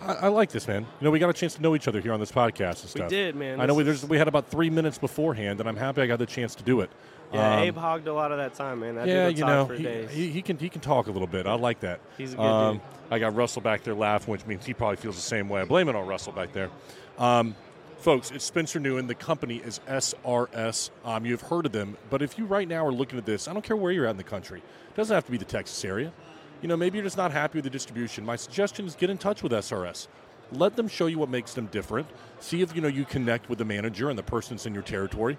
I, 0.00 0.12
I, 0.12 0.28
like 0.28 0.50
this, 0.50 0.68
man. 0.68 0.82
You 0.82 1.04
know, 1.04 1.10
we 1.10 1.18
got 1.18 1.30
a 1.30 1.32
chance 1.32 1.54
to 1.54 1.62
know 1.62 1.74
each 1.74 1.88
other 1.88 2.00
here 2.00 2.12
on 2.12 2.20
this 2.20 2.32
podcast 2.32 2.82
and 2.82 2.90
stuff. 2.90 3.10
We 3.10 3.16
did, 3.16 3.36
man. 3.36 3.60
I 3.60 3.66
know 3.66 3.74
we, 3.74 3.84
we 4.08 4.18
had 4.18 4.28
about 4.28 4.48
three 4.48 4.70
minutes 4.70 4.98
beforehand, 4.98 5.60
and 5.60 5.68
I'm 5.68 5.76
happy 5.76 6.02
I 6.02 6.06
got 6.06 6.18
the 6.18 6.26
chance 6.26 6.54
to 6.56 6.62
do 6.62 6.80
it. 6.80 6.90
Yeah, 7.32 7.56
um, 7.56 7.62
Abe 7.62 7.76
hogged 7.76 8.08
a 8.08 8.14
lot 8.14 8.32
of 8.32 8.38
that 8.38 8.54
time, 8.54 8.80
man. 8.80 8.96
I 8.98 9.04
yeah, 9.04 9.28
you 9.28 9.44
know, 9.44 9.66
he, 9.66 10.06
he, 10.06 10.30
he, 10.30 10.42
can 10.42 10.56
he 10.56 10.68
can 10.68 10.80
talk 10.80 11.08
a 11.08 11.10
little 11.10 11.26
bit. 11.26 11.46
I 11.46 11.54
like 11.54 11.80
that. 11.80 12.00
He's 12.16 12.32
a 12.32 12.36
good 12.36 12.42
um, 12.42 12.76
dude. 12.76 12.82
I 13.10 13.18
got 13.18 13.34
Russell 13.34 13.60
back 13.60 13.84
there 13.84 13.94
laughing, 13.94 14.32
which 14.32 14.46
means 14.46 14.64
he 14.64 14.72
probably 14.72 14.96
feels 14.96 15.16
the 15.16 15.22
same 15.22 15.48
way. 15.48 15.60
I 15.60 15.64
blame 15.64 15.88
it 15.88 15.96
on 15.96 16.06
Russell 16.06 16.32
back 16.32 16.52
there. 16.52 16.70
Um, 17.18 17.54
folks, 17.98 18.30
it's 18.30 18.44
Spencer 18.44 18.80
Newton. 18.80 19.06
The 19.06 19.14
company 19.14 19.56
is 19.56 19.80
SRS. 19.88 20.90
Um, 21.04 21.26
you've 21.26 21.42
heard 21.42 21.66
of 21.66 21.72
them, 21.72 21.98
but 22.08 22.22
if 22.22 22.38
you 22.38 22.46
right 22.46 22.66
now 22.66 22.86
are 22.86 22.92
looking 22.92 23.18
at 23.18 23.26
this, 23.26 23.46
I 23.46 23.52
don't 23.52 23.64
care 23.64 23.76
where 23.76 23.92
you're 23.92 24.06
at 24.06 24.12
in 24.12 24.16
the 24.16 24.24
country. 24.24 24.60
It 24.60 24.96
doesn't 24.96 25.14
have 25.14 25.26
to 25.26 25.30
be 25.30 25.38
the 25.38 25.44
Texas 25.44 25.84
area. 25.84 26.12
You 26.60 26.68
know, 26.68 26.76
maybe 26.76 26.98
you're 26.98 27.04
just 27.04 27.16
not 27.16 27.30
happy 27.30 27.58
with 27.58 27.64
the 27.64 27.70
distribution. 27.70 28.24
My 28.24 28.36
suggestion 28.36 28.86
is 28.86 28.96
get 28.96 29.10
in 29.10 29.18
touch 29.18 29.42
with 29.42 29.52
SRS. 29.52 30.08
Let 30.50 30.76
them 30.76 30.88
show 30.88 31.06
you 31.06 31.18
what 31.18 31.28
makes 31.28 31.54
them 31.54 31.66
different. 31.66 32.08
See 32.40 32.62
if 32.62 32.74
you 32.74 32.80
know 32.80 32.88
you 32.88 33.04
connect 33.04 33.48
with 33.48 33.58
the 33.58 33.64
manager 33.64 34.10
and 34.10 34.18
the 34.18 34.22
person 34.22 34.56
that's 34.56 34.66
in 34.66 34.74
your 34.74 34.82
territory. 34.82 35.38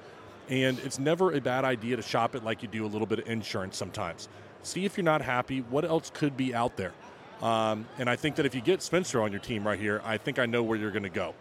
And 0.50 0.80
it's 0.80 0.98
never 0.98 1.34
a 1.34 1.42
bad 1.42 1.66
idea 1.66 1.96
to 1.96 2.02
shop 2.02 2.36
it 2.36 2.44
like 2.44 2.64
you 2.64 2.70
do 2.70 2.86
a 2.86 2.88
little 2.88 3.08
bit 3.08 3.20
of 3.20 3.28
insurance 3.28 3.76
sometimes. 3.76 4.30
See 4.64 4.86
if 4.86 4.98
you're 4.98 5.04
not 5.04 5.22
happy, 5.22 5.60
what 5.62 5.84
else 5.86 6.12
could 6.14 6.38
be 6.38 6.56
out 6.56 6.78
there. 6.78 6.94
Um, 7.42 7.88
and 7.98 8.10
I 8.10 8.16
think 8.16 8.36
that 8.36 8.46
if 8.46 8.56
you 8.56 8.62
get 8.62 8.82
Spencer 8.82 9.22
on 9.22 9.32
your 9.32 9.42
team 9.42 9.66
right 9.66 9.80
here, 9.80 10.02
I 10.06 10.18
think 10.18 10.40
I 10.40 10.46
know 10.46 10.64
where 10.64 10.78
you're 10.78 10.92
going 10.92 11.04
to 11.04 11.10
go. 11.10 11.34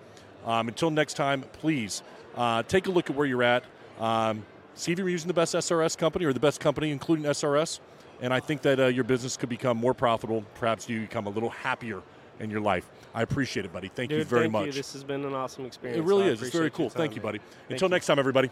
Um, 0.45 0.69
until 0.69 0.91
next 0.91 1.15
time, 1.15 1.43
please 1.53 2.03
uh, 2.37 2.63
take 2.65 2.87
a 2.87 2.91
look 2.91 3.11
at 3.11 3.17
where 3.17 3.27
you're 3.27 3.43
at. 3.43 3.65
Um, 3.99 4.45
see 4.75 4.93
if 4.93 4.99
you're 4.99 5.09
using 5.09 5.29
the 5.29 5.35
best 5.35 5.55
SRS 5.55 5.97
company 5.99 6.25
or 6.25 6.33
the 6.33 6.41
best 6.41 6.61
company, 6.61 6.91
including 6.91 7.25
SRS. 7.27 7.81
And 8.21 8.35
I 8.35 8.41
think 8.41 8.63
that 8.63 8.81
uh, 8.81 8.87
your 8.87 9.05
business 9.05 9.37
could 9.37 9.49
become 9.49 9.77
more 9.77 9.95
profitable. 9.95 10.45
Perhaps 10.55 10.89
you 10.89 11.01
become 11.01 11.27
a 11.27 11.31
little 11.31 11.51
happier 11.51 12.03
in 12.41 12.51
your 12.51 12.61
life. 12.61 12.91
I 13.15 13.23
appreciate 13.23 13.65
it, 13.65 13.73
buddy. 13.73 13.89
Thank 13.89 14.11
Dude, 14.11 14.19
you 14.19 14.25
very 14.25 14.43
thank 14.43 14.53
much. 14.53 14.67
You. 14.67 14.73
This 14.73 14.93
has 14.93 15.05
been 15.05 15.25
an 15.25 15.35
awesome 15.35 15.67
experience. 15.67 15.99
It 15.99 16.05
really 16.05 16.27
is. 16.27 16.43
It's 16.43 16.55
very 16.55 16.71
cool. 16.71 16.91
Thank 16.91 17.15
you, 17.15 17.21
buddy. 17.21 17.39
Thank 17.39 17.71
Until 17.71 17.89
you. 17.89 17.95
next 17.95 18.07
time, 18.07 18.19
everybody. 18.19 18.51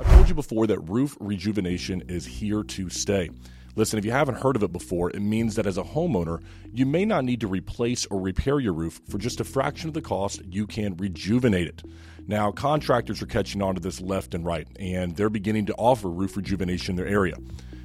I've 0.00 0.10
told 0.12 0.28
you 0.28 0.34
before 0.34 0.66
that 0.66 0.80
roof 0.80 1.16
rejuvenation 1.20 2.02
is 2.08 2.24
here 2.26 2.62
to 2.62 2.88
stay. 2.88 3.30
Listen, 3.74 3.98
if 3.98 4.04
you 4.04 4.10
haven't 4.10 4.34
heard 4.34 4.56
of 4.56 4.62
it 4.62 4.72
before, 4.72 5.08
it 5.10 5.20
means 5.20 5.54
that 5.54 5.66
as 5.66 5.78
a 5.78 5.82
homeowner, 5.82 6.42
you 6.74 6.84
may 6.84 7.06
not 7.06 7.24
need 7.24 7.40
to 7.40 7.46
replace 7.46 8.04
or 8.06 8.20
repair 8.20 8.60
your 8.60 8.74
roof 8.74 9.00
for 9.08 9.16
just 9.16 9.40
a 9.40 9.44
fraction 9.44 9.88
of 9.88 9.94
the 9.94 10.02
cost. 10.02 10.42
You 10.44 10.66
can 10.66 10.94
rejuvenate 10.96 11.68
it. 11.68 11.82
Now, 12.26 12.52
contractors 12.52 13.22
are 13.22 13.26
catching 13.26 13.62
on 13.62 13.74
to 13.74 13.80
this 13.80 14.00
left 14.00 14.34
and 14.34 14.44
right, 14.44 14.68
and 14.78 15.16
they're 15.16 15.30
beginning 15.30 15.66
to 15.66 15.74
offer 15.74 16.08
roof 16.10 16.36
rejuvenation 16.36 16.92
in 16.92 16.96
their 16.96 17.06
area. 17.06 17.36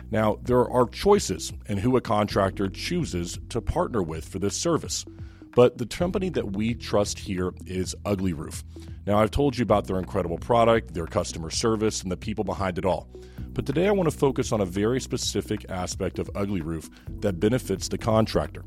Now, 0.10 0.38
there 0.42 0.70
are 0.70 0.88
choices 0.88 1.52
in 1.68 1.78
who 1.78 1.98
a 1.98 2.02
contractor 2.02 2.70
chooses 2.70 3.38
to 3.50 3.62
partner 3.62 4.02
with 4.02 4.28
for 4.28 4.40
this 4.40 4.58
service. 4.58 5.06
But 5.56 5.78
the 5.80 5.86
company 5.86 6.30
that 6.30 6.56
we 6.56 6.76
trust 6.76 7.18
here 7.18 7.52
is 7.66 7.96
Ugly 8.06 8.34
Roof. 8.34 8.64
Now, 9.06 9.20
I've 9.20 9.32
told 9.32 9.58
you 9.58 9.64
about 9.64 9.88
their 9.88 9.98
incredible 9.98 10.38
product, 10.38 10.94
their 10.94 11.08
customer 11.08 11.50
service, 11.50 12.04
and 12.04 12.12
the 12.12 12.18
people 12.18 12.44
behind 12.44 12.78
it 12.78 12.86
all. 12.86 13.10
But 13.54 13.66
today 13.66 13.88
I 13.88 13.92
want 13.92 14.10
to 14.10 14.16
focus 14.16 14.52
on 14.52 14.62
a 14.62 14.66
very 14.66 15.02
specific 15.02 15.66
aspect 15.70 16.20
of 16.20 16.30
Ugly 16.36 16.62
Roof 16.62 16.90
that 17.22 17.40
benefits 17.40 17.88
the 17.88 17.98
contractor. 17.98 18.64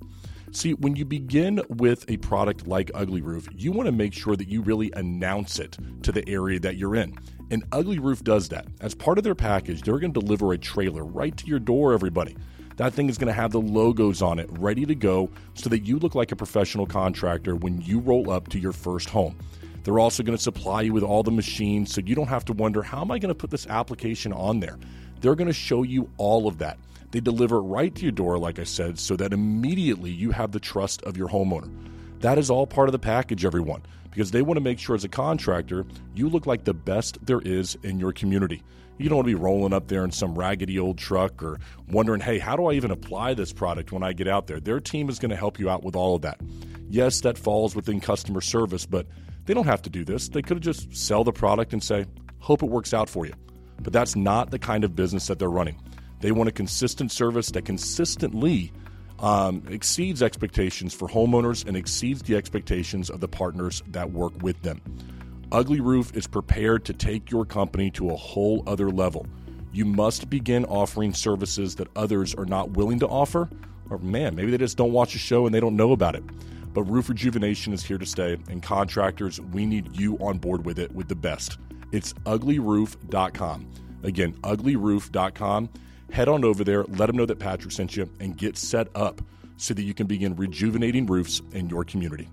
See, 0.53 0.75
when 0.75 0.97
you 0.97 1.05
begin 1.05 1.63
with 1.69 2.05
a 2.11 2.17
product 2.17 2.67
like 2.67 2.91
Ugly 2.93 3.23
Roof, 3.23 3.49
you 3.55 3.71
want 3.71 3.87
to 3.87 3.93
make 3.93 4.13
sure 4.13 4.35
that 4.35 4.49
you 4.49 4.63
really 4.63 4.91
announce 4.97 5.61
it 5.61 5.79
to 6.03 6.11
the 6.11 6.29
area 6.29 6.59
that 6.59 6.77
you're 6.77 6.97
in. 6.97 7.17
And 7.53 7.63
Ugly 7.71 8.01
Roof 8.01 8.25
does 8.25 8.49
that. 8.49 8.67
As 8.81 8.93
part 8.93 9.17
of 9.17 9.23
their 9.23 9.37
package, 9.37 9.83
they're 9.83 10.01
going 10.01 10.13
to 10.13 10.21
deliver 10.21 10.53
a 10.53 10.59
trailer 10.59 11.05
right 11.05 11.37
to 11.37 11.47
your 11.47 11.61
door, 11.61 11.93
everybody. 11.93 12.37
That 12.79 12.93
thing 12.95 13.09
is 13.09 13.17
going 13.17 13.29
to 13.29 13.33
have 13.33 13.53
the 13.53 13.61
logos 13.61 14.23
on 14.23 14.41
it 14.41 14.49
ready 14.59 14.85
to 14.87 14.95
go 14.95 15.31
so 15.55 15.69
that 15.71 15.87
you 15.87 16.01
look 16.01 16.17
like 16.17 16.33
a 16.33 16.37
professional 16.37 16.87
contractor 16.87 17.55
when 17.55 17.81
you 17.81 18.01
roll 18.01 18.31
up 18.31 18.49
to 18.49 18.59
your 18.59 18.73
first 18.73 19.09
home. 19.09 19.39
They're 19.85 20.01
also 20.01 20.25
going 20.25 20.37
to 20.37 20.43
supply 20.43 20.83
you 20.83 20.93
with 20.93 21.05
all 21.05 21.23
the 21.23 21.31
machines 21.31 21.95
so 21.95 22.01
you 22.05 22.17
don't 22.17 22.27
have 22.27 22.45
to 22.47 22.53
wonder 22.53 22.83
how 22.83 23.03
am 23.03 23.13
I 23.13 23.21
going 23.21 23.29
to 23.29 23.39
put 23.39 23.51
this 23.51 23.69
application 23.69 24.33
on 24.33 24.59
there? 24.59 24.79
They're 25.21 25.37
going 25.37 25.47
to 25.47 25.53
show 25.53 25.85
you 25.85 26.11
all 26.17 26.49
of 26.49 26.59
that. 26.59 26.79
They 27.11 27.21
deliver 27.21 27.61
right 27.61 27.95
to 27.95 28.03
your 28.03 28.13
door, 28.13 28.39
like 28.39 28.59
I 28.59 28.65
said, 28.65 28.99
so 28.99 29.17
that 29.17 29.33
immediately 29.33 30.11
you 30.11 30.31
have 30.31 30.53
the 30.53 30.61
trust 30.61 31.03
of 31.03 31.17
your 31.17 31.29
homeowner. 31.29 31.71
That 32.21 32.39
is 32.39 32.51
all 32.51 32.67
part 32.67 32.89
of 32.89 32.93
the 32.93 32.99
package, 32.99 33.45
everyone, 33.45 33.83
because 34.11 34.31
they 34.31 34.43
want 34.43 34.59
to 34.59 34.63
make 34.63 34.79
sure 34.79 34.95
as 34.95 35.05
a 35.05 35.09
contractor 35.09 35.87
you 36.15 36.29
look 36.29 36.47
like 36.47 36.65
the 36.65 36.75
best 36.75 37.19
there 37.25 37.41
is 37.41 37.77
in 37.83 37.99
your 37.99 38.13
community. 38.13 38.63
You 38.99 39.09
don't 39.09 39.17
want 39.17 39.29
to 39.29 39.35
be 39.35 39.43
rolling 39.43 39.73
up 39.73 39.89
there 39.89 40.05
in 40.05 40.11
some 40.11 40.39
raggedy 40.39 40.79
old 40.79 40.99
truck 40.99 41.43
or 41.43 41.59
wondering, 41.89 42.21
hey, 42.21 42.39
how 42.39 42.55
do 42.55 42.67
I 42.67 42.75
even 42.75 42.91
apply 42.91 43.33
this 43.33 43.53
product 43.53 43.93
when 43.93 44.03
I 44.03 44.13
get 44.13 44.29
out 44.29 44.47
there? 44.47 44.61
Their 44.61 44.79
team 44.79 45.09
is 45.09 45.19
going 45.19 45.31
to 45.31 45.37
help 45.37 45.59
you 45.59 45.71
out 45.71 45.83
with 45.83 45.97
all 45.97 46.17
of 46.17 46.23
that. 46.23 46.39
Yes, 46.91 47.23
that 47.23 47.39
falls 47.39 47.75
within 47.75 48.01
customer 48.01 48.43
service, 48.43 48.85
but 48.85 49.07
they 49.47 49.55
don't 49.55 49.67
have 49.67 49.81
to 49.83 49.91
do 49.91 50.05
this. 50.05 50.29
They 50.29 50.43
could 50.43 50.59
have 50.59 50.61
just 50.61 50.95
sell 50.95 51.25
the 51.25 51.33
product 51.33 51.73
and 51.73 51.83
say, 51.83 52.05
hope 52.41 52.63
it 52.63 52.69
works 52.69 52.93
out 52.93 53.09
for 53.09 53.25
you. 53.25 53.33
But 53.81 53.95
that's 53.95 54.17
not 54.17 54.51
the 54.51 54.59
kind 54.59 54.85
of 54.85 54.95
business 54.95 55.29
that 55.29 55.39
they're 55.39 55.49
running. 55.49 55.81
They 56.21 56.33
want 56.33 56.49
a 56.49 56.53
consistent 56.53 57.13
service 57.13 57.51
that 57.53 57.65
consistently 57.65 58.73
um, 59.19 59.63
exceeds 59.69 60.23
expectations 60.23 60.95
for 60.95 61.09
homeowners 61.09 61.67
and 61.67 61.77
exceeds 61.77 62.23
the 62.23 62.37
expectations 62.37 63.11
of 63.11 63.21
the 63.21 63.29
partners 63.29 63.83
that 63.89 64.11
work 64.13 64.43
with 64.43 64.61
them. 64.63 64.81
Ugly 65.53 65.81
Roof 65.81 66.15
is 66.15 66.27
prepared 66.27 66.85
to 66.85 66.93
take 66.93 67.31
your 67.31 67.45
company 67.45 67.91
to 67.93 68.11
a 68.11 68.17
whole 68.17 68.63
other 68.67 68.91
level. 68.91 69.27
You 69.73 69.85
must 69.85 70.31
begin 70.31 70.65
offering 70.65 71.13
services 71.13 71.77
that 71.77 71.89
others 71.97 72.35
are 72.35 72.45
not 72.45 72.73
willing 72.73 73.01
to 73.01 73.07
offer, 73.09 73.49
or 73.89 73.99
man, 73.99 74.35
maybe 74.35 74.51
they 74.51 74.59
just 74.59 74.77
don't 74.77 74.93
watch 74.93 75.15
a 75.15 75.19
show 75.19 75.47
and 75.47 75.55
they 75.55 75.61
don't 75.61 75.77
know 75.77 75.93
about 75.93 76.15
it. 76.15 76.25
But 76.73 76.85
roof 76.85 77.09
rejuvenation 77.09 77.73
is 77.73 77.83
here 77.83 77.99
to 77.99 78.07
stay, 78.07 78.37
and 78.49 78.63
contractors, 78.63 79.41
we 79.41 79.67
need 79.67 79.97
you 79.99 80.17
on 80.19 80.39
board 80.39 80.65
with 80.65 80.79
it 80.79 80.93
with 80.93 81.09
the 81.09 81.17
best. 81.17 81.59
It's 81.93 82.13
uglyroof.com. 82.13 83.69
Again, 84.03 84.33
uglyroof.com. 84.35 85.69
Head 86.13 86.29
on 86.29 86.45
over 86.45 86.65
there, 86.65 86.85
let 86.85 87.07
them 87.07 87.17
know 87.17 87.27
that 87.27 87.39
Patrick 87.39 87.73
sent 87.73 87.97
you, 87.97 88.11
and 88.19 88.37
get 88.37 88.57
set 88.57 88.89
up 88.95 89.23
so 89.57 89.75
that 89.75 89.83
you 89.83 89.95
can 89.95 90.07
begin 90.07 90.35
rejuvenating 90.37 91.07
roofs 91.07 91.41
in 91.53 91.69
your 91.69 91.85
community. 91.85 92.29